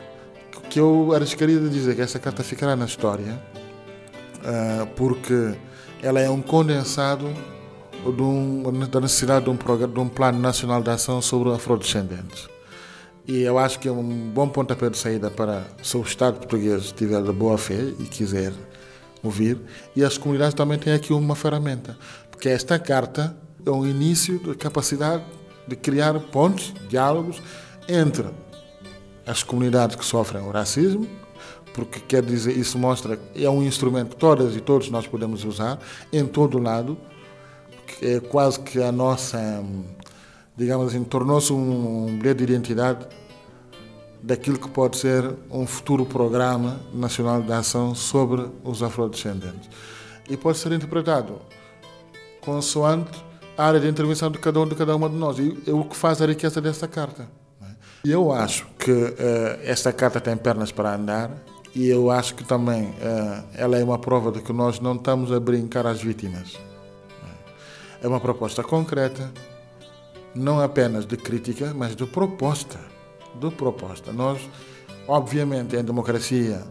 que 0.68 0.78
eu 0.78 1.14
arriscaria 1.14 1.58
de 1.58 1.70
dizer 1.70 1.96
que 1.96 2.02
essa 2.02 2.18
carta 2.18 2.44
ficará 2.44 2.76
na 2.76 2.84
história, 2.84 3.40
porque 4.94 5.54
ela 6.02 6.20
é 6.20 6.30
um 6.30 6.40
condensado 6.40 7.28
de 8.04 8.22
um, 8.22 8.62
da 8.86 9.00
necessidade 9.00 9.44
de 9.44 9.50
um, 9.50 9.56
programa, 9.56 9.92
de 9.92 10.00
um 10.00 10.08
plano 10.08 10.38
nacional 10.38 10.82
de 10.82 10.90
ação 10.90 11.20
sobre 11.20 11.52
afrodescendentes. 11.52 12.48
E 13.26 13.42
eu 13.42 13.58
acho 13.58 13.80
que 13.80 13.88
é 13.88 13.92
um 13.92 14.30
bom 14.30 14.48
pontapé 14.48 14.88
de 14.88 14.96
saída 14.96 15.30
para, 15.30 15.64
se 15.82 15.96
o 15.96 16.02
Estado 16.02 16.38
português 16.38 16.92
tiver 16.92 17.20
de 17.22 17.32
boa 17.32 17.58
fé 17.58 17.92
e 17.98 18.04
quiser 18.04 18.52
ouvir, 19.22 19.58
e 19.96 20.04
as 20.04 20.16
comunidades 20.16 20.54
também 20.54 20.78
têm 20.78 20.92
aqui 20.92 21.12
uma 21.12 21.34
ferramenta, 21.34 21.96
porque 22.30 22.48
esta 22.48 22.78
carta 22.78 23.36
é 23.64 23.70
um 23.70 23.84
início 23.84 24.38
da 24.38 24.54
capacidade 24.54 25.24
de 25.66 25.74
criar 25.74 26.14
pontos, 26.20 26.72
diálogos 26.88 27.42
entre 27.88 28.26
as 29.26 29.42
comunidades 29.42 29.96
que 29.96 30.04
sofrem 30.04 30.42
o 30.42 30.50
racismo 30.52 31.08
porque 31.74 32.00
quer 32.00 32.22
dizer, 32.22 32.56
isso 32.56 32.78
mostra 32.78 33.18
é 33.34 33.48
um 33.50 33.62
instrumento 33.62 34.10
que 34.10 34.16
todas 34.16 34.56
e 34.56 34.60
todos 34.60 34.88
nós 34.90 35.06
podemos 35.06 35.44
usar 35.44 35.78
em 36.12 36.24
todo 36.26 36.58
lado, 36.58 36.96
é 38.00 38.18
quase 38.20 38.60
que 38.60 38.82
a 38.82 38.90
nossa, 38.90 39.62
digamos 40.56 40.88
assim, 40.88 41.04
tornou-se 41.04 41.52
um 41.52 42.18
bilhete 42.18 42.44
de 42.46 42.52
identidade 42.52 43.06
daquilo 44.22 44.58
que 44.58 44.68
pode 44.68 44.96
ser 44.96 45.34
um 45.50 45.66
futuro 45.66 46.04
programa 46.04 46.80
nacional 46.92 47.42
de 47.42 47.52
ação 47.52 47.94
sobre 47.94 48.48
os 48.64 48.82
afrodescendentes. 48.82 49.68
E 50.28 50.36
pode 50.36 50.58
ser 50.58 50.72
interpretado 50.72 51.40
consoante 52.40 53.24
a 53.56 53.66
área 53.66 53.80
de 53.80 53.88
intervenção 53.88 54.30
de 54.30 54.38
cada 54.38 54.60
um 54.60 54.66
de 54.66 54.74
cada 54.74 54.96
uma 54.96 55.08
de 55.08 55.16
nós. 55.16 55.38
E 55.38 55.56
é 55.66 55.72
o 55.72 55.84
que 55.84 55.96
faz 55.96 56.20
a 56.20 56.26
riqueza 56.26 56.60
desta 56.60 56.88
carta. 56.88 57.28
Eu 58.04 58.32
acho 58.32 58.66
que 58.78 58.92
uh, 58.92 59.14
esta 59.64 59.92
carta 59.92 60.20
tem 60.20 60.36
pernas 60.36 60.70
para 60.70 60.94
andar 60.94 61.30
e 61.74 61.88
eu 61.88 62.10
acho 62.10 62.34
que 62.34 62.44
também 62.44 62.84
uh, 62.84 63.44
ela 63.54 63.76
é 63.76 63.84
uma 63.84 63.98
prova 63.98 64.30
de 64.32 64.40
que 64.40 64.52
nós 64.52 64.80
não 64.80 64.94
estamos 64.94 65.32
a 65.32 65.40
brincar 65.40 65.86
às 65.86 66.00
vítimas. 66.02 66.56
É 68.02 68.08
uma 68.08 68.20
proposta 68.20 68.62
concreta, 68.62 69.32
não 70.34 70.60
apenas 70.60 71.06
de 71.06 71.16
crítica, 71.16 71.72
mas 71.74 71.96
de 71.96 72.06
proposta. 72.06 72.78
De 73.40 73.50
proposta. 73.50 74.12
Nós, 74.12 74.40
obviamente, 75.08 75.76
em 75.76 75.82
democracia 75.82 76.62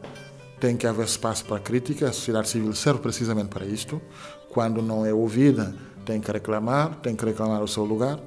tem 0.60 0.78
que 0.78 0.88
haver 0.88 1.06
espaço 1.06 1.46
para 1.46 1.60
crítica, 1.60 2.08
a 2.08 2.14
sociedade 2.14 2.48
civil 2.48 2.74
serve 2.74 3.02
precisamente 3.02 3.50
para 3.50 3.66
isto. 3.66 4.02
Quando 4.50 4.82
não 4.82 5.06
é 5.06 5.14
ouvida, 5.14 5.76
tem 6.06 6.22
que 6.22 6.32
reclamar, 6.32 6.96
tem 7.02 7.16
que 7.16 7.26
reclamar 7.26 7.62
o 7.62 7.68
seu 7.68 7.84
lugar. 7.84 8.20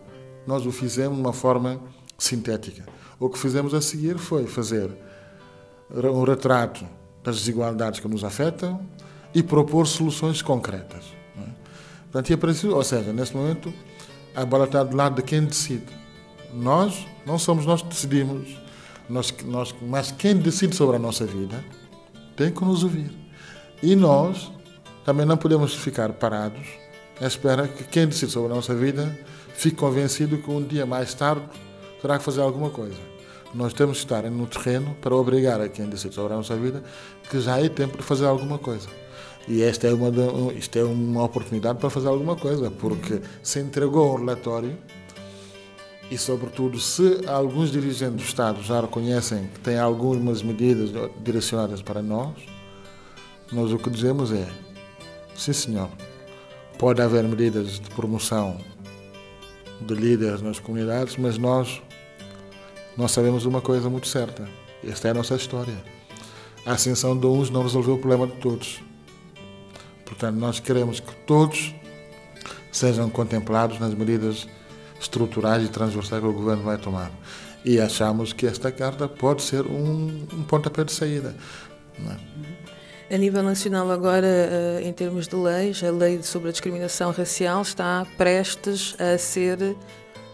Nós 0.46 0.66
o 0.66 0.72
fizemos 0.72 1.16
de 1.16 1.20
uma 1.22 1.32
forma 1.32 1.80
sintética. 2.18 2.84
O 3.18 3.28
que 3.30 3.38
fizemos 3.38 3.72
a 3.72 3.80
seguir 3.80 4.18
foi 4.18 4.46
fazer 4.46 4.90
um 5.90 6.24
retrato 6.24 6.84
das 7.22 7.36
desigualdades 7.36 8.00
que 8.00 8.08
nos 8.08 8.24
afetam 8.24 8.84
e 9.34 9.42
propor 9.42 9.86
soluções 9.86 10.42
concretas. 10.42 11.04
Portanto, 12.10 12.32
é 12.32 12.36
preciso, 12.36 12.74
ou 12.74 12.82
seja, 12.82 13.12
nesse 13.12 13.36
momento, 13.36 13.72
a 14.34 14.44
bola 14.44 14.64
está 14.64 14.82
do 14.82 14.96
lado 14.96 15.16
de 15.16 15.22
quem 15.22 15.44
decide. 15.44 15.86
Nós, 16.54 17.06
não 17.26 17.38
somos 17.38 17.66
nós 17.66 17.82
que 17.82 17.88
decidimos, 17.88 18.56
nós, 19.08 19.34
nós, 19.44 19.74
mas 19.82 20.10
quem 20.10 20.36
decide 20.36 20.74
sobre 20.74 20.96
a 20.96 20.98
nossa 20.98 21.26
vida 21.26 21.62
tem 22.34 22.50
que 22.50 22.64
nos 22.64 22.82
ouvir. 22.82 23.10
E 23.82 23.94
nós 23.94 24.50
também 25.04 25.26
não 25.26 25.36
podemos 25.36 25.74
ficar 25.74 26.12
parados 26.14 26.66
à 27.20 27.26
espera 27.26 27.68
que 27.68 27.84
quem 27.84 28.06
decide 28.06 28.32
sobre 28.32 28.52
a 28.52 28.54
nossa 28.54 28.74
vida 28.74 29.18
fique 29.52 29.76
convencido 29.76 30.38
que 30.38 30.50
um 30.50 30.62
dia 30.62 30.86
mais 30.86 31.12
tarde 31.12 31.46
terá 32.00 32.18
que 32.18 32.24
fazer 32.24 32.40
alguma 32.40 32.70
coisa. 32.70 32.96
Nós 33.54 33.72
temos 33.72 33.98
que 33.98 34.04
estar 34.04 34.22
no 34.30 34.46
terreno 34.46 34.94
para 35.00 35.14
obrigar 35.14 35.60
a 35.60 35.68
quem 35.68 35.86
decide 35.86 36.14
sobre 36.14 36.34
a 36.34 36.36
nossa 36.36 36.54
vida 36.56 36.82
que 37.30 37.40
já 37.40 37.58
é 37.58 37.68
tempo 37.68 37.96
de 37.96 38.02
fazer 38.02 38.26
alguma 38.26 38.58
coisa. 38.58 38.88
E 39.46 39.62
esta 39.62 39.86
é 39.86 39.94
uma, 39.94 40.10
isto 40.52 40.78
é 40.78 40.84
uma 40.84 41.24
oportunidade 41.24 41.78
para 41.78 41.88
fazer 41.88 42.08
alguma 42.08 42.36
coisa, 42.36 42.70
porque 42.70 43.22
se 43.42 43.58
entregou 43.58 44.14
um 44.14 44.18
relatório 44.18 44.76
e, 46.10 46.18
sobretudo, 46.18 46.78
se 46.78 47.20
alguns 47.26 47.70
dirigentes 47.70 48.16
do 48.16 48.22
Estado 48.22 48.62
já 48.62 48.80
reconhecem 48.82 49.46
que 49.54 49.60
têm 49.60 49.78
algumas 49.78 50.42
medidas 50.42 50.90
direcionadas 51.22 51.80
para 51.80 52.02
nós, 52.02 52.34
nós 53.50 53.72
o 53.72 53.78
que 53.78 53.88
dizemos 53.88 54.32
é: 54.32 54.46
sim, 55.34 55.54
senhor, 55.54 55.88
pode 56.78 57.00
haver 57.00 57.24
medidas 57.24 57.80
de 57.80 57.88
promoção 57.90 58.58
de 59.80 59.94
líderes 59.94 60.42
nas 60.42 60.58
comunidades, 60.58 61.16
mas 61.16 61.38
nós 61.38 61.80
nós 62.98 63.12
sabemos 63.12 63.46
uma 63.46 63.60
coisa 63.60 63.88
muito 63.88 64.08
certa. 64.08 64.48
Esta 64.84 65.06
é 65.06 65.10
a 65.12 65.14
nossa 65.14 65.36
história. 65.36 65.76
A 66.66 66.72
ascensão 66.72 67.16
de 67.16 67.26
uns 67.26 67.48
não 67.48 67.62
resolveu 67.62 67.94
o 67.94 67.98
problema 67.98 68.26
de 68.26 68.32
todos. 68.40 68.80
Portanto, 70.04 70.34
nós 70.34 70.58
queremos 70.58 70.98
que 70.98 71.14
todos 71.24 71.72
sejam 72.72 73.08
contemplados 73.08 73.78
nas 73.78 73.94
medidas 73.94 74.48
estruturais 75.00 75.64
e 75.64 75.68
transversais 75.68 76.20
que 76.20 76.28
o 76.28 76.32
governo 76.32 76.64
vai 76.64 76.76
tomar. 76.76 77.12
E 77.64 77.78
achamos 77.78 78.32
que 78.32 78.48
esta 78.48 78.72
carta 78.72 79.06
pode 79.06 79.42
ser 79.42 79.64
um, 79.64 80.26
um 80.32 80.42
pontapé 80.42 80.82
de 80.82 80.90
saída. 80.90 81.36
É? 83.10 83.14
A 83.14 83.16
nível 83.16 83.44
nacional, 83.44 83.88
agora, 83.92 84.26
eh, 84.26 84.80
em 84.82 84.92
termos 84.92 85.28
de 85.28 85.36
leis, 85.36 85.82
a 85.84 85.90
lei 85.92 86.20
sobre 86.24 86.48
a 86.48 86.52
discriminação 86.52 87.12
racial 87.12 87.62
está 87.62 88.04
prestes 88.16 88.96
a 88.98 89.16
ser 89.16 89.76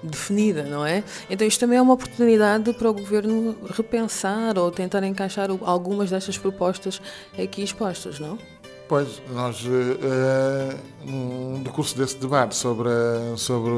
definida, 0.05 0.65
não 0.65 0.85
é? 0.85 1.03
Então 1.29 1.47
isto 1.47 1.61
também 1.61 1.79
é 1.79 1.83
uma 1.83 1.95
oportunidade 1.95 2.73
para 2.75 2.91
o 2.91 2.93
governo 2.93 3.57
repensar 3.71 4.59
ou 4.59 4.71
tentar 4.71 5.03
encaixar 5.05 5.49
algumas 5.63 6.11
destas 6.11 6.37
propostas 6.37 7.01
aqui 7.39 7.63
expostas, 7.63 8.19
não? 8.19 8.39
Pois, 8.87 9.23
nós, 9.33 9.65
uh, 9.65 10.79
no 11.05 11.59
decurso 11.65 11.97
desse 11.97 12.19
debate 12.19 12.55
sobre, 12.55 12.91
sobre 13.37 13.71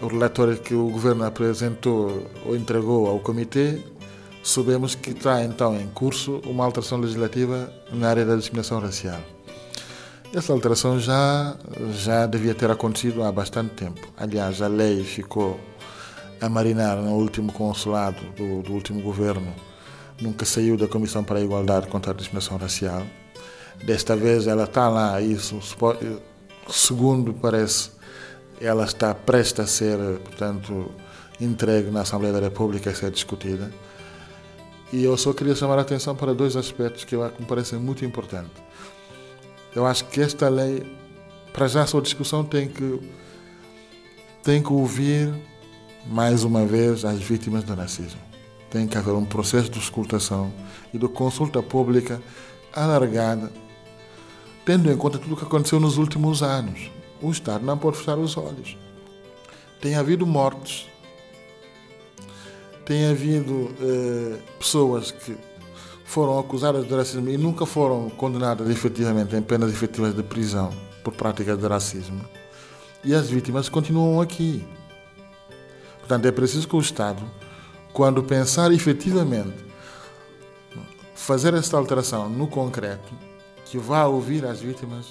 o 0.00 0.06
relatório 0.06 0.56
que 0.56 0.74
o 0.74 0.88
governo 0.88 1.24
apresentou 1.24 2.30
ou 2.46 2.54
entregou 2.54 3.08
ao 3.08 3.18
comitê, 3.18 3.80
sabemos 4.44 4.94
que 4.94 5.10
está 5.10 5.42
então 5.42 5.78
em 5.78 5.88
curso 5.88 6.40
uma 6.46 6.64
alteração 6.64 7.00
legislativa 7.00 7.72
na 7.92 8.08
área 8.08 8.24
da 8.24 8.36
discriminação 8.36 8.78
racial. 8.78 9.20
Essa 10.32 10.52
alteração 10.52 11.00
já, 11.00 11.56
já 11.90 12.24
devia 12.24 12.54
ter 12.54 12.70
acontecido 12.70 13.24
há 13.24 13.32
bastante 13.32 13.70
tempo. 13.74 14.06
Aliás, 14.16 14.62
a 14.62 14.68
lei 14.68 15.02
ficou 15.02 15.58
a 16.40 16.48
marinar 16.48 16.98
no 16.98 17.14
último 17.16 17.52
consulado 17.52 18.22
do, 18.36 18.62
do 18.62 18.72
último 18.72 19.02
governo, 19.02 19.52
nunca 20.20 20.44
saiu 20.44 20.76
da 20.76 20.86
Comissão 20.86 21.24
para 21.24 21.40
a 21.40 21.42
Igualdade 21.42 21.88
contra 21.88 22.12
a 22.12 22.14
Discriminação 22.14 22.58
Racial. 22.58 23.02
Desta 23.84 24.14
vez 24.14 24.46
ela 24.46 24.64
está 24.64 24.88
lá, 24.88 25.20
isso, 25.20 25.58
segundo 26.68 27.34
parece, 27.34 27.90
ela 28.60 28.84
está 28.84 29.12
prestes 29.12 29.60
a 29.60 29.66
ser, 29.66 29.98
portanto, 30.20 30.92
entregue 31.40 31.90
na 31.90 32.02
Assembleia 32.02 32.34
da 32.34 32.40
República 32.40 32.90
a 32.90 32.94
ser 32.94 33.10
discutida. 33.10 33.68
E 34.92 35.02
eu 35.02 35.16
só 35.16 35.32
queria 35.32 35.56
chamar 35.56 35.78
a 35.78 35.82
atenção 35.82 36.14
para 36.14 36.32
dois 36.32 36.54
aspectos 36.54 37.04
que 37.04 37.16
me 37.16 37.46
parecem 37.48 37.80
muito 37.80 38.04
importantes. 38.04 38.69
Eu 39.74 39.86
acho 39.86 40.04
que 40.06 40.20
esta 40.20 40.48
lei, 40.48 40.84
para 41.52 41.68
já 41.68 41.82
a 41.82 41.86
sua 41.86 42.02
discussão, 42.02 42.44
tem 42.44 42.68
que, 42.68 43.00
tem 44.42 44.62
que 44.62 44.72
ouvir 44.72 45.32
mais 46.06 46.42
uma 46.42 46.64
vez 46.64 47.04
as 47.04 47.20
vítimas 47.20 47.62
do 47.62 47.74
racismo. 47.74 48.20
Tem 48.68 48.86
que 48.86 48.98
haver 48.98 49.14
um 49.14 49.24
processo 49.24 49.70
de 49.70 49.78
escutação 49.78 50.52
e 50.92 50.98
de 50.98 51.08
consulta 51.08 51.62
pública 51.62 52.20
alargada, 52.72 53.52
tendo 54.64 54.90
em 54.90 54.96
conta 54.96 55.18
tudo 55.18 55.34
o 55.34 55.36
que 55.36 55.44
aconteceu 55.44 55.78
nos 55.78 55.98
últimos 55.98 56.42
anos. 56.42 56.90
o 57.22 57.30
Estado 57.30 57.64
não 57.64 57.76
pode 57.76 57.98
fechar 57.98 58.18
os 58.18 58.36
olhos. 58.36 58.76
Tem 59.80 59.94
havido 59.94 60.26
mortes, 60.26 60.88
tem 62.84 63.06
havido 63.06 63.70
eh, 63.80 64.38
pessoas 64.58 65.10
que 65.10 65.36
foram 66.10 66.40
acusadas 66.40 66.88
de 66.88 66.92
racismo 66.92 67.28
e 67.28 67.38
nunca 67.38 67.64
foram 67.64 68.10
condenadas 68.10 68.68
efetivamente 68.68 69.36
em 69.36 69.40
penas 69.40 69.70
efetivas 69.70 70.12
de 70.12 70.24
prisão 70.24 70.72
por 71.04 71.14
prática 71.14 71.56
de 71.56 71.64
racismo. 71.64 72.20
E 73.04 73.14
as 73.14 73.30
vítimas 73.30 73.68
continuam 73.68 74.20
aqui. 74.20 74.66
Portanto, 76.00 76.26
é 76.26 76.32
preciso 76.32 76.66
que 76.66 76.74
o 76.74 76.80
Estado, 76.80 77.22
quando 77.92 78.24
pensar 78.24 78.72
efetivamente 78.72 79.64
fazer 81.14 81.54
esta 81.54 81.76
alteração 81.76 82.28
no 82.28 82.48
concreto, 82.48 83.14
que 83.66 83.78
vá 83.78 84.04
ouvir 84.06 84.44
as 84.44 84.60
vítimas 84.60 85.06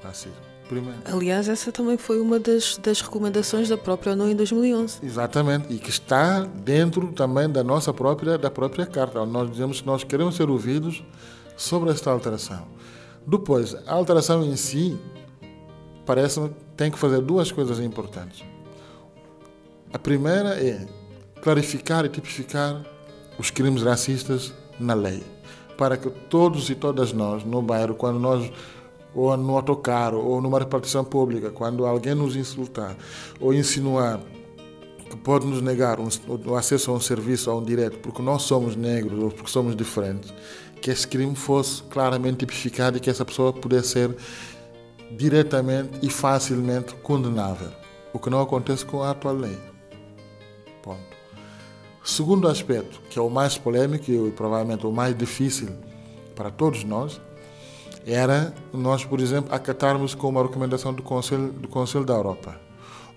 do 0.00 0.06
racismo. 0.06 0.47
Primeiro. 0.68 0.98
Aliás, 1.06 1.48
essa 1.48 1.72
também 1.72 1.96
foi 1.96 2.20
uma 2.20 2.38
das, 2.38 2.76
das 2.76 3.00
recomendações 3.00 3.70
da 3.70 3.78
própria 3.78 4.12
ONU 4.12 4.28
em 4.28 4.36
2011. 4.36 4.98
Exatamente, 5.02 5.72
e 5.72 5.78
que 5.78 5.88
está 5.88 6.40
dentro 6.40 7.10
também 7.12 7.48
da 7.48 7.64
nossa 7.64 7.92
própria, 7.92 8.36
da 8.36 8.50
própria 8.50 8.84
carta. 8.84 9.24
Nós 9.24 9.50
dizemos 9.50 9.80
que 9.80 9.86
nós 9.86 10.04
queremos 10.04 10.36
ser 10.36 10.50
ouvidos 10.50 11.02
sobre 11.56 11.90
esta 11.90 12.10
alteração. 12.10 12.66
Depois, 13.26 13.74
a 13.86 13.92
alteração 13.94 14.44
em 14.44 14.56
si, 14.56 14.98
parece-me, 16.04 16.50
tem 16.76 16.90
que 16.90 16.98
fazer 16.98 17.20
duas 17.22 17.50
coisas 17.50 17.80
importantes. 17.80 18.44
A 19.92 19.98
primeira 19.98 20.50
é 20.62 20.86
clarificar 21.42 22.04
e 22.04 22.10
tipificar 22.10 22.82
os 23.38 23.50
crimes 23.50 23.82
racistas 23.82 24.52
na 24.78 24.92
lei, 24.92 25.22
para 25.78 25.96
que 25.96 26.10
todos 26.10 26.68
e 26.68 26.74
todas 26.74 27.12
nós 27.12 27.42
no 27.42 27.62
bairro, 27.62 27.94
quando 27.94 28.18
nós 28.18 28.50
ou 29.18 29.36
no 29.36 29.56
autocarro, 29.56 30.18
ou 30.18 30.40
numa 30.40 30.58
repartição 30.58 31.04
pública, 31.04 31.50
quando 31.50 31.84
alguém 31.84 32.14
nos 32.14 32.36
insultar 32.36 32.96
ou 33.40 33.52
insinuar 33.52 34.20
que 35.08 35.16
pode 35.16 35.46
nos 35.46 35.62
negar 35.62 35.98
um, 35.98 36.08
o 36.46 36.54
acesso 36.54 36.90
a 36.90 36.94
um 36.94 37.00
serviço, 37.00 37.50
a 37.50 37.56
um 37.56 37.64
direito, 37.64 37.98
porque 37.98 38.20
nós 38.20 38.42
somos 38.42 38.76
negros 38.76 39.22
ou 39.22 39.30
porque 39.30 39.50
somos 39.50 39.74
diferentes, 39.74 40.32
que 40.82 40.90
esse 40.90 41.08
crime 41.08 41.34
fosse 41.34 41.82
claramente 41.84 42.38
tipificado 42.38 42.98
e 42.98 43.00
que 43.00 43.08
essa 43.08 43.24
pessoa 43.24 43.52
pudesse 43.52 43.88
ser 43.88 44.16
diretamente 45.16 45.98
e 46.02 46.10
facilmente 46.10 46.94
condenável, 46.96 47.70
o 48.12 48.18
que 48.18 48.28
não 48.28 48.42
acontece 48.42 48.84
com 48.84 49.02
a 49.02 49.10
atual 49.10 49.34
lei. 49.34 49.58
Ponto. 50.82 51.00
Segundo 52.04 52.46
aspecto, 52.46 53.00
que 53.08 53.18
é 53.18 53.22
o 53.22 53.30
mais 53.30 53.56
polêmico 53.56 54.10
e 54.10 54.30
provavelmente 54.30 54.86
o 54.86 54.92
mais 54.92 55.16
difícil 55.16 55.70
para 56.36 56.50
todos 56.50 56.84
nós, 56.84 57.20
era 58.10 58.54
nós, 58.72 59.04
por 59.04 59.20
exemplo, 59.20 59.54
acatarmos 59.54 60.14
com 60.14 60.30
uma 60.30 60.42
recomendação 60.42 60.94
do 60.94 61.02
Conselho, 61.02 61.52
do 61.52 61.68
Conselho 61.68 62.06
da 62.06 62.14
Europa. 62.14 62.58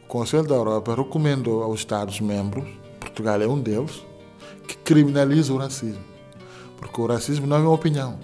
O 0.03 0.07
Conselho 0.07 0.43
da 0.43 0.55
Europa 0.55 0.93
recomendou 0.93 1.63
aos 1.63 1.79
Estados-membros, 1.79 2.67
Portugal 2.99 3.41
é 3.41 3.47
um 3.47 3.57
deles, 3.57 4.05
que 4.67 4.75
criminalize 4.77 5.49
o 5.49 5.57
racismo. 5.57 6.03
Porque 6.77 6.99
o 6.99 7.05
racismo 7.05 7.47
não 7.47 7.55
é 7.55 7.59
uma 7.59 7.71
opinião, 7.71 8.19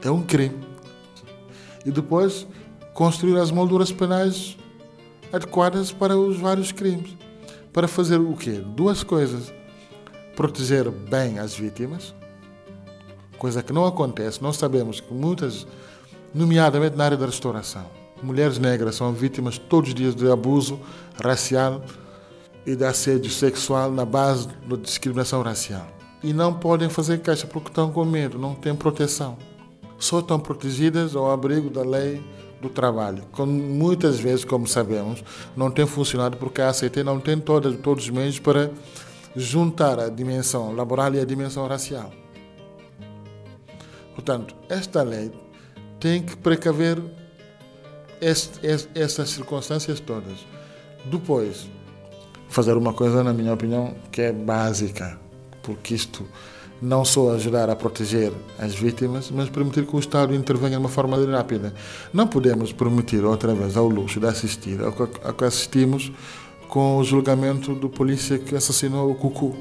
é 0.00 0.10
um 0.10 0.22
crime. 0.22 0.64
E 1.84 1.90
depois 1.90 2.46
construir 2.92 3.36
as 3.38 3.50
molduras 3.50 3.90
penais 3.90 4.56
adequadas 5.32 5.90
para 5.90 6.16
os 6.16 6.38
vários 6.38 6.70
crimes. 6.70 7.16
Para 7.72 7.88
fazer 7.88 8.20
o 8.20 8.36
quê? 8.36 8.62
Duas 8.64 9.02
coisas. 9.02 9.52
Proteger 10.36 10.88
bem 10.90 11.40
as 11.40 11.54
vítimas 11.54 12.14
coisa 13.44 13.62
que 13.62 13.74
não 13.74 13.84
acontece. 13.84 14.42
Nós 14.42 14.56
sabemos 14.56 15.00
que 15.00 15.12
muitas, 15.12 15.66
nomeadamente 16.32 16.96
na 16.96 17.04
área 17.04 17.16
da 17.18 17.26
restauração, 17.26 17.84
mulheres 18.22 18.56
negras 18.58 18.94
são 18.94 19.12
vítimas 19.12 19.58
todos 19.58 19.90
os 19.90 19.94
dias 19.94 20.14
de 20.16 20.30
abuso 20.30 20.80
racial 21.22 21.82
e 22.64 22.74
de 22.74 22.82
assédio 22.86 23.30
sexual 23.30 23.90
na 23.90 24.06
base 24.06 24.48
da 24.66 24.76
discriminação 24.76 25.42
racial. 25.42 25.86
E 26.22 26.32
não 26.32 26.54
podem 26.54 26.88
fazer 26.88 27.20
caixa 27.20 27.46
porque 27.46 27.68
estão 27.68 27.90
com 27.90 28.02
medo, 28.02 28.38
não 28.38 28.54
têm 28.54 28.74
proteção. 28.74 29.36
Só 29.98 30.20
estão 30.20 30.40
protegidas 30.40 31.14
ao 31.14 31.30
abrigo 31.30 31.68
da 31.68 31.82
lei 31.82 32.22
do 32.62 32.70
trabalho. 32.70 33.24
Como 33.30 33.52
muitas 33.52 34.18
vezes, 34.18 34.42
como 34.42 34.66
sabemos, 34.66 35.22
não 35.54 35.70
tem 35.70 35.84
funcionado 35.84 36.38
porque 36.38 36.62
a 36.62 36.70
ACT 36.70 37.02
não 37.04 37.20
tem 37.20 37.38
todos, 37.38 37.76
todos 37.82 38.04
os 38.04 38.10
meios 38.10 38.38
para 38.38 38.70
juntar 39.36 40.00
a 40.00 40.08
dimensão 40.08 40.74
laboral 40.74 41.14
e 41.14 41.20
a 41.20 41.26
dimensão 41.26 41.68
racial. 41.68 42.23
Portanto, 44.14 44.54
esta 44.68 45.02
lei 45.02 45.30
tem 46.00 46.22
que 46.22 46.36
precaver 46.36 47.02
essas 48.20 49.30
circunstâncias 49.30 50.00
todas. 50.00 50.46
Depois, 51.04 51.68
fazer 52.48 52.76
uma 52.76 52.92
coisa, 52.92 53.22
na 53.22 53.32
minha 53.32 53.52
opinião, 53.52 53.94
que 54.10 54.22
é 54.22 54.32
básica, 54.32 55.18
porque 55.62 55.94
isto 55.94 56.26
não 56.80 57.04
só 57.04 57.32
ajudar 57.34 57.70
a 57.70 57.76
proteger 57.76 58.32
as 58.58 58.74
vítimas, 58.74 59.30
mas 59.30 59.48
permitir 59.48 59.86
que 59.86 59.96
o 59.96 59.98
Estado 59.98 60.34
intervenha 60.34 60.72
de 60.72 60.76
uma 60.78 60.88
forma 60.88 61.16
rápida. 61.26 61.72
Não 62.12 62.26
podemos 62.26 62.72
permitir 62.72 63.24
outra 63.24 63.54
vez 63.54 63.76
ao 63.76 63.88
luxo 63.88 64.20
de 64.20 64.26
assistir 64.26 64.78
ao 64.82 65.32
que 65.34 65.44
assistimos 65.44 66.12
com 66.68 66.98
o 66.98 67.04
julgamento 67.04 67.74
do 67.74 67.88
polícia 67.88 68.38
que 68.38 68.54
assassinou 68.54 69.10
o 69.10 69.14
Cucu. 69.14 69.56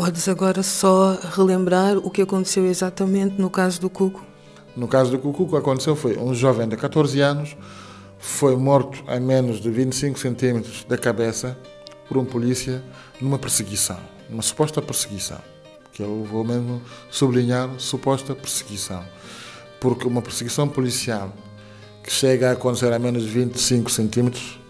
Podes 0.00 0.28
agora 0.28 0.62
só 0.62 1.18
relembrar 1.34 1.98
o 1.98 2.08
que 2.08 2.22
aconteceu 2.22 2.64
exatamente 2.64 3.34
no 3.36 3.50
caso 3.50 3.80
do 3.80 3.90
Cuco? 3.90 4.24
No 4.76 4.86
caso 4.86 5.10
do 5.10 5.18
Cuco, 5.18 5.42
o 5.42 5.48
que 5.48 5.56
aconteceu 5.56 5.96
foi 5.96 6.16
um 6.16 6.32
jovem 6.32 6.68
de 6.68 6.76
14 6.76 7.20
anos 7.20 7.56
foi 8.16 8.54
morto 8.54 9.02
a 9.08 9.18
menos 9.18 9.60
de 9.60 9.68
25 9.68 10.16
centímetros 10.16 10.84
da 10.84 10.96
cabeça 10.96 11.58
por 12.06 12.16
um 12.16 12.24
polícia 12.24 12.80
numa 13.20 13.40
perseguição, 13.40 13.98
uma 14.30 14.40
suposta 14.40 14.80
perseguição, 14.80 15.40
que 15.92 16.00
eu 16.00 16.22
vou 16.30 16.44
mesmo 16.44 16.80
sublinhar 17.10 17.68
suposta 17.78 18.36
perseguição, 18.36 19.02
porque 19.80 20.06
uma 20.06 20.22
perseguição 20.22 20.68
policial 20.68 21.32
que 22.04 22.12
chega 22.12 22.50
a 22.50 22.52
acontecer 22.52 22.92
a 22.92 23.00
menos 23.00 23.24
de 23.24 23.30
25 23.30 23.90
centímetros 23.90 24.60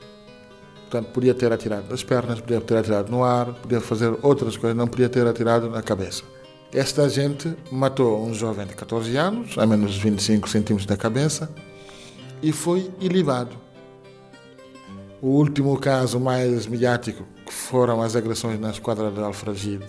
Portanto, 0.89 1.13
podia 1.13 1.35
ter 1.35 1.53
atirado 1.53 1.87
das 1.87 2.03
pernas, 2.03 2.41
podia 2.41 2.63
ter 2.63 2.79
atirado 2.79 3.11
no 3.11 3.23
ar, 3.23 3.53
podia 3.53 3.79
fazer 3.79 4.19
outras 4.23 4.57
coisas, 4.57 4.75
não 4.75 4.87
podia 4.87 5.09
ter 5.09 5.27
atirado 5.27 5.69
na 5.69 5.83
cabeça. 5.83 6.23
Esta 6.73 7.07
gente 7.11 7.55
matou 7.71 8.25
um 8.25 8.33
jovem 8.33 8.67
de 8.67 8.75
14 8.75 9.15
anos, 9.19 9.59
a 9.59 9.67
menos 9.67 9.93
de 9.93 10.01
25 10.01 10.49
centímetros 10.49 10.87
da 10.87 10.97
cabeça, 10.97 11.51
e 12.43 12.53
foi 12.53 12.91
ilibado. 13.01 13.55
O 15.21 15.29
último 15.29 15.79
caso 15.79 16.19
mais 16.19 16.67
mediático 16.67 17.23
foram 17.51 18.01
as 18.01 18.17
agressões 18.17 18.59
na 18.59 18.71
esquadra 18.71 19.11
de 19.11 19.21
Alfragide, 19.21 19.85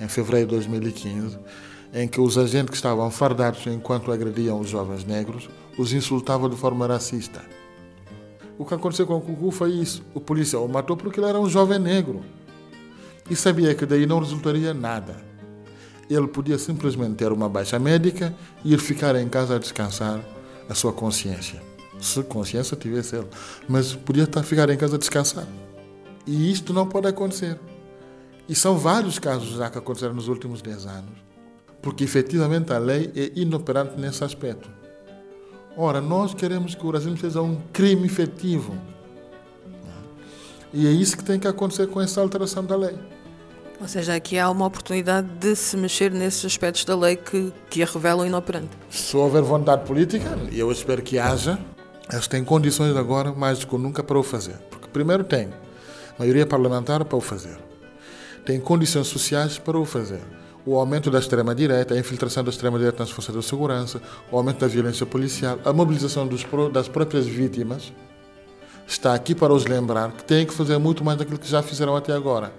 em 0.00 0.08
fevereiro 0.08 0.48
de 0.48 0.54
2015, 0.54 1.38
em 1.92 2.08
que 2.08 2.18
os 2.18 2.38
agentes 2.38 2.70
que 2.70 2.76
estavam 2.76 3.10
fardados 3.10 3.66
enquanto 3.66 4.10
agrediam 4.10 4.58
os 4.58 4.70
jovens 4.70 5.04
negros 5.04 5.50
os 5.76 5.92
insultavam 5.92 6.48
de 6.48 6.56
forma 6.56 6.86
racista. 6.86 7.42
O 8.58 8.64
que 8.64 8.74
aconteceu 8.74 9.06
com 9.06 9.16
o 9.16 9.20
Cucu 9.20 9.50
foi 9.50 9.70
isso. 9.72 10.02
O 10.14 10.20
policial 10.20 10.64
o 10.64 10.68
matou 10.68 10.96
porque 10.96 11.18
ele 11.18 11.28
era 11.28 11.40
um 11.40 11.48
jovem 11.48 11.78
negro. 11.78 12.22
E 13.28 13.34
sabia 13.34 13.74
que 13.74 13.84
daí 13.86 14.06
não 14.06 14.20
resultaria 14.20 14.72
nada. 14.72 15.16
Ele 16.08 16.28
podia 16.28 16.58
simplesmente 16.58 17.14
ter 17.14 17.32
uma 17.32 17.48
baixa 17.48 17.78
médica 17.78 18.34
e 18.64 18.74
ir 18.74 18.78
ficar 18.78 19.16
em 19.16 19.28
casa 19.28 19.56
a 19.56 19.58
descansar 19.58 20.20
a 20.68 20.74
sua 20.74 20.92
consciência. 20.92 21.60
Se 21.98 22.22
consciência 22.22 22.76
tivesse 22.76 23.16
ele. 23.16 23.26
Mas 23.68 23.94
podia 23.94 24.24
estar, 24.24 24.42
ficar 24.42 24.68
em 24.70 24.76
casa 24.76 24.96
a 24.96 24.98
descansar. 24.98 25.46
E 26.26 26.50
isto 26.50 26.72
não 26.72 26.86
pode 26.86 27.08
acontecer. 27.08 27.58
E 28.48 28.54
são 28.54 28.78
vários 28.78 29.18
casos 29.18 29.56
já 29.56 29.70
que 29.70 29.78
aconteceram 29.78 30.14
nos 30.14 30.28
últimos 30.28 30.60
10 30.60 30.86
anos. 30.86 31.24
Porque 31.82 32.04
efetivamente 32.04 32.72
a 32.72 32.78
lei 32.78 33.10
é 33.16 33.32
inoperante 33.34 33.98
nesse 33.98 34.22
aspecto. 34.22 34.83
Ora, 35.76 36.00
nós 36.00 36.32
queremos 36.32 36.74
que 36.74 36.86
o 36.86 36.90
racismo 36.90 37.16
seja 37.16 37.42
um 37.42 37.60
crime 37.72 38.06
efetivo. 38.06 38.76
E 40.72 40.86
é 40.86 40.90
isso 40.90 41.16
que 41.16 41.24
tem 41.24 41.38
que 41.38 41.48
acontecer 41.48 41.88
com 41.88 42.00
essa 42.00 42.20
alteração 42.20 42.64
da 42.64 42.76
lei. 42.76 42.96
Ou 43.80 43.88
seja, 43.88 44.14
aqui 44.14 44.38
há 44.38 44.48
uma 44.48 44.66
oportunidade 44.66 45.26
de 45.40 45.56
se 45.56 45.76
mexer 45.76 46.12
nesses 46.12 46.44
aspectos 46.44 46.84
da 46.84 46.96
lei 46.96 47.16
que, 47.16 47.52
que 47.68 47.82
a 47.82 47.86
revelam 47.86 48.26
inoperante. 48.26 48.70
Se 48.88 49.16
houver 49.16 49.42
vontade 49.42 49.84
política, 49.84 50.38
e 50.50 50.58
eu 50.58 50.70
espero 50.70 51.02
que 51.02 51.18
haja, 51.18 51.58
eles 52.10 52.28
têm 52.28 52.44
condições 52.44 52.96
agora, 52.96 53.32
mais 53.32 53.58
do 53.58 53.66
que 53.66 53.76
nunca, 53.76 54.02
para 54.02 54.18
o 54.18 54.22
fazer. 54.22 54.56
Porque, 54.70 54.86
primeiro, 54.88 55.24
tem 55.24 55.48
maioria 56.18 56.46
parlamentar 56.46 57.04
para 57.04 57.16
o 57.16 57.20
fazer, 57.20 57.58
tem 58.46 58.60
condições 58.60 59.08
sociais 59.08 59.58
para 59.58 59.76
o 59.76 59.84
fazer 59.84 60.22
o 60.66 60.78
aumento 60.78 61.10
da 61.10 61.18
extrema-direita, 61.18 61.94
a 61.94 61.98
infiltração 61.98 62.42
da 62.42 62.50
extrema-direita 62.50 63.02
nas 63.02 63.10
forças 63.10 63.34
de 63.34 63.42
segurança, 63.42 64.00
o 64.30 64.36
aumento 64.36 64.60
da 64.60 64.66
violência 64.66 65.04
policial, 65.04 65.58
a 65.64 65.72
mobilização 65.72 66.26
dos, 66.26 66.44
das 66.72 66.88
próprias 66.88 67.26
vítimas, 67.26 67.92
está 68.86 69.14
aqui 69.14 69.34
para 69.34 69.52
os 69.52 69.66
lembrar 69.66 70.12
que 70.12 70.24
têm 70.24 70.46
que 70.46 70.54
fazer 70.54 70.78
muito 70.78 71.04
mais 71.04 71.18
daquilo 71.18 71.38
que 71.38 71.48
já 71.48 71.62
fizeram 71.62 71.94
até 71.94 72.12
agora. 72.12 72.52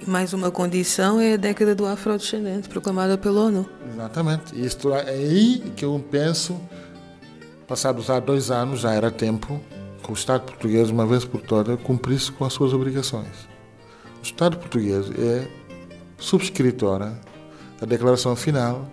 E 0.00 0.10
mais 0.10 0.32
uma 0.32 0.50
condição 0.50 1.20
é 1.20 1.34
a 1.34 1.36
década 1.36 1.74
do 1.74 1.86
afrodescendente, 1.86 2.68
proclamada 2.68 3.16
pela 3.16 3.42
ONU. 3.42 3.68
Exatamente. 3.92 4.60
Isto 4.60 4.92
é 4.92 5.10
aí 5.10 5.72
que 5.76 5.84
eu 5.84 6.04
penso, 6.10 6.60
passados 7.68 8.10
há 8.10 8.18
dois 8.18 8.50
anos, 8.50 8.80
já 8.80 8.92
era 8.92 9.10
tempo 9.10 9.60
que 10.02 10.10
o 10.10 10.14
Estado 10.14 10.42
português, 10.42 10.90
uma 10.90 11.06
vez 11.06 11.24
por 11.24 11.40
todas, 11.40 11.80
cumprisse 11.80 12.30
com 12.32 12.44
as 12.44 12.52
suas 12.52 12.72
obrigações. 12.72 13.48
O 14.20 14.22
Estado 14.22 14.58
português 14.58 15.06
é 15.16 15.48
subscritora 16.18 17.18
da 17.80 17.86
declaração 17.86 18.34
final 18.36 18.86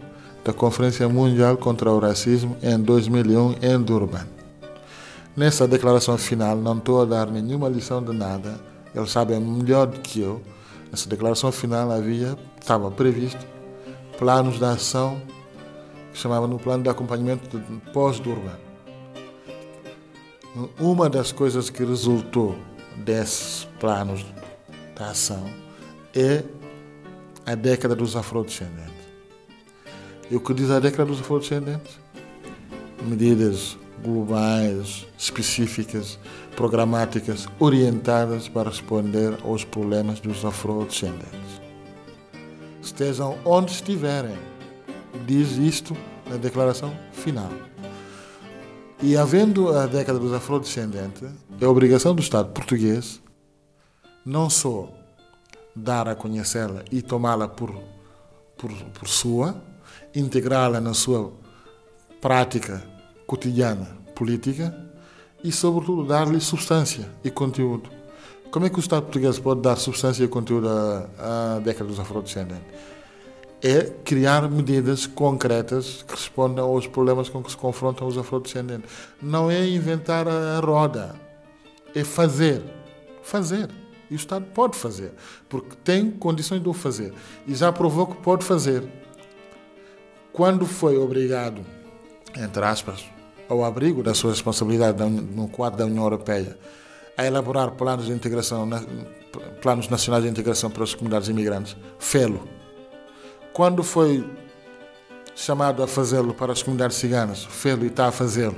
da 0.44 0.52
Conferência 0.52 1.08
Mundial 1.08 1.58
contra 1.58 1.92
o 1.92 2.00
Racismo 2.00 2.58
em 2.62 2.80
2001 2.80 3.56
em 3.62 3.82
Durban. 3.82 4.28
Nessa 5.36 5.68
declaração 5.68 6.18
final, 6.18 6.58
não 6.58 6.78
estou 6.78 7.02
a 7.02 7.06
dar 7.06 7.28
nenhuma 7.28 7.70
lição 7.70 8.04
de 8.04 8.12
nada, 8.12 8.60
eles 8.94 9.12
sabem 9.12 9.40
melhor 9.40 9.88
do 9.88 10.00
que 10.02 10.20
eu. 10.20 10.42
Nessa 10.92 11.08
declaração 11.08 11.52
final 11.52 11.90
havia, 11.90 12.38
estava 12.60 12.92
previsto, 12.92 13.46
planos 14.18 14.58
de 14.58 14.66
ação 14.66 15.22
que 16.12 16.20
chamava 16.20 16.48
no 16.48 16.60
plano 16.60 16.84
de 16.84 16.90
acompanhamento 16.90 17.62
pós-Durban. 17.94 18.58
Uma 20.78 21.10
das 21.10 21.32
coisas 21.32 21.70
que 21.70 21.86
resultou 21.86 22.58
desses 22.98 23.66
planos 23.80 24.26
de 24.96 25.04
ação 25.04 25.46
é 26.14 26.44
a 27.52 27.56
década 27.56 27.96
dos 27.96 28.16
afrodescendentes. 28.16 29.12
E 30.30 30.36
o 30.36 30.40
que 30.40 30.54
diz 30.54 30.72
a 30.72 30.80
década 30.80 31.06
dos 31.06 31.20
afrodescendentes? 31.20 32.00
Medidas 33.06 33.78
globais, 34.02 35.06
específicas, 35.18 36.18
programáticas, 36.56 37.48
orientadas 37.60 38.48
para 38.48 38.70
responder 38.70 39.38
aos 39.44 39.66
problemas 39.66 40.20
dos 40.20 40.46
afrodescendentes. 40.46 41.62
Estejam 42.82 43.38
onde 43.44 43.72
estiverem, 43.72 44.38
diz 45.28 45.58
isto 45.58 45.96
na 46.30 46.38
declaração 46.38 46.98
final. 47.12 47.52
E 49.04 49.18
havendo 49.18 49.76
a 49.76 49.86
década 49.88 50.18
dos 50.18 50.34
afrodescendentes, 50.34 51.24
é 51.60 51.68
obrigação 51.68 52.16
do 52.16 52.22
Estado 52.22 52.50
português 52.52 53.22
não 54.26 54.50
só 54.50 55.01
dar 55.76 56.08
a 56.08 56.16
conhecê-la 56.16 56.84
e 56.92 57.02
tomá-la 57.02 57.48
por, 57.48 57.74
por, 58.58 58.72
por 58.72 59.08
sua, 59.08 59.56
integrá-la 60.14 60.80
na 60.82 60.94
sua 60.94 61.32
prática 62.20 62.84
cotidiana 63.26 63.88
política 64.16 64.76
e, 65.44 65.52
sobretudo, 65.52 66.06
dar-lhe 66.06 66.40
substância 66.40 67.10
e 67.24 67.32
conteúdo. 67.32 67.90
Como 68.52 68.66
é 68.66 68.70
que 68.70 68.78
o 68.78 68.82
Estado 68.82 69.04
português 69.04 69.40
pode 69.40 69.62
dar 69.62 69.78
substância 69.78 70.24
e 70.24 70.28
conteúdo 70.28 70.68
à, 70.68 71.56
à 71.56 71.60
década 71.60 71.86
dos 71.86 72.00
afrodescendentes? 72.00 72.66
É 73.64 73.84
criar 74.04 74.50
medidas 74.50 75.06
concretas 75.06 76.04
que 76.04 76.14
respondam 76.14 76.68
aos 76.68 76.88
problemas 76.88 77.30
com 77.30 77.42
que 77.42 77.52
se 77.52 77.58
confrontam 77.58 78.08
os 78.08 78.18
afrodescendentes. 78.18 78.90
Não 79.22 79.50
é 79.50 79.66
inventar 79.68 80.28
a 80.28 80.60
roda, 80.60 81.16
é 81.96 82.04
fazer. 82.04 82.62
Fazer. 83.24 83.70
E 84.12 84.14
o 84.14 84.18
Estado 84.18 84.46
pode 84.54 84.76
fazer, 84.76 85.14
porque 85.48 85.74
tem 85.86 86.12
condições 86.12 86.62
de 86.62 86.68
o 86.68 86.74
fazer. 86.74 87.14
E 87.48 87.56
já 87.56 87.72
provou 87.72 88.06
que 88.06 88.18
pode 88.18 88.44
fazer. 88.44 88.84
Quando 90.34 90.68
foi 90.68 90.98
obrigado, 90.98 91.66
entre 92.38 92.62
aspas, 92.66 93.06
ao 93.48 93.64
abrigo 93.64 94.04
da 94.04 94.14
sua 94.14 94.32
responsabilidade 94.32 95.02
no 95.02 95.48
quadro 95.48 95.80
da 95.80 95.86
União 95.86 96.04
Europeia, 96.04 96.60
a 97.18 97.26
elaborar 97.26 97.72
planos 97.72 98.08
de 98.08 98.12
integração, 98.12 98.70
planos 99.62 99.88
nacionais 99.88 100.26
de 100.26 100.30
integração 100.30 100.70
para 100.70 100.84
as 100.84 100.94
comunidades 100.94 101.30
imigrantes, 101.30 101.78
fê-lo. 101.98 102.46
Quando 103.54 103.82
foi 103.82 104.30
chamado 105.34 105.82
a 105.82 105.88
fazê-lo 105.88 106.34
para 106.34 106.52
as 106.52 106.62
comunidades 106.62 106.98
ciganas, 106.98 107.46
fê-lo 107.46 107.86
e 107.86 107.88
está 107.88 108.08
a 108.08 108.12
fazê-lo. 108.12 108.58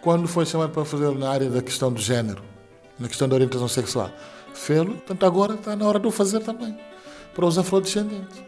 Quando 0.00 0.26
foi 0.26 0.46
chamado 0.46 0.72
para 0.72 0.86
fazê-lo 0.86 1.18
na 1.18 1.28
área 1.28 1.50
da 1.50 1.60
questão 1.60 1.92
do 1.92 2.00
género, 2.00 2.55
na 2.98 3.08
questão 3.08 3.28
da 3.28 3.34
orientação 3.34 3.68
sexual. 3.68 4.10
Fê-lo, 4.54 4.92
portanto 4.92 5.26
agora 5.26 5.54
está 5.54 5.76
na 5.76 5.86
hora 5.86 6.00
de 6.00 6.06
o 6.06 6.10
fazer 6.10 6.40
também, 6.40 6.76
para 7.34 7.44
os 7.44 7.58
afrodescendentes. 7.58 8.42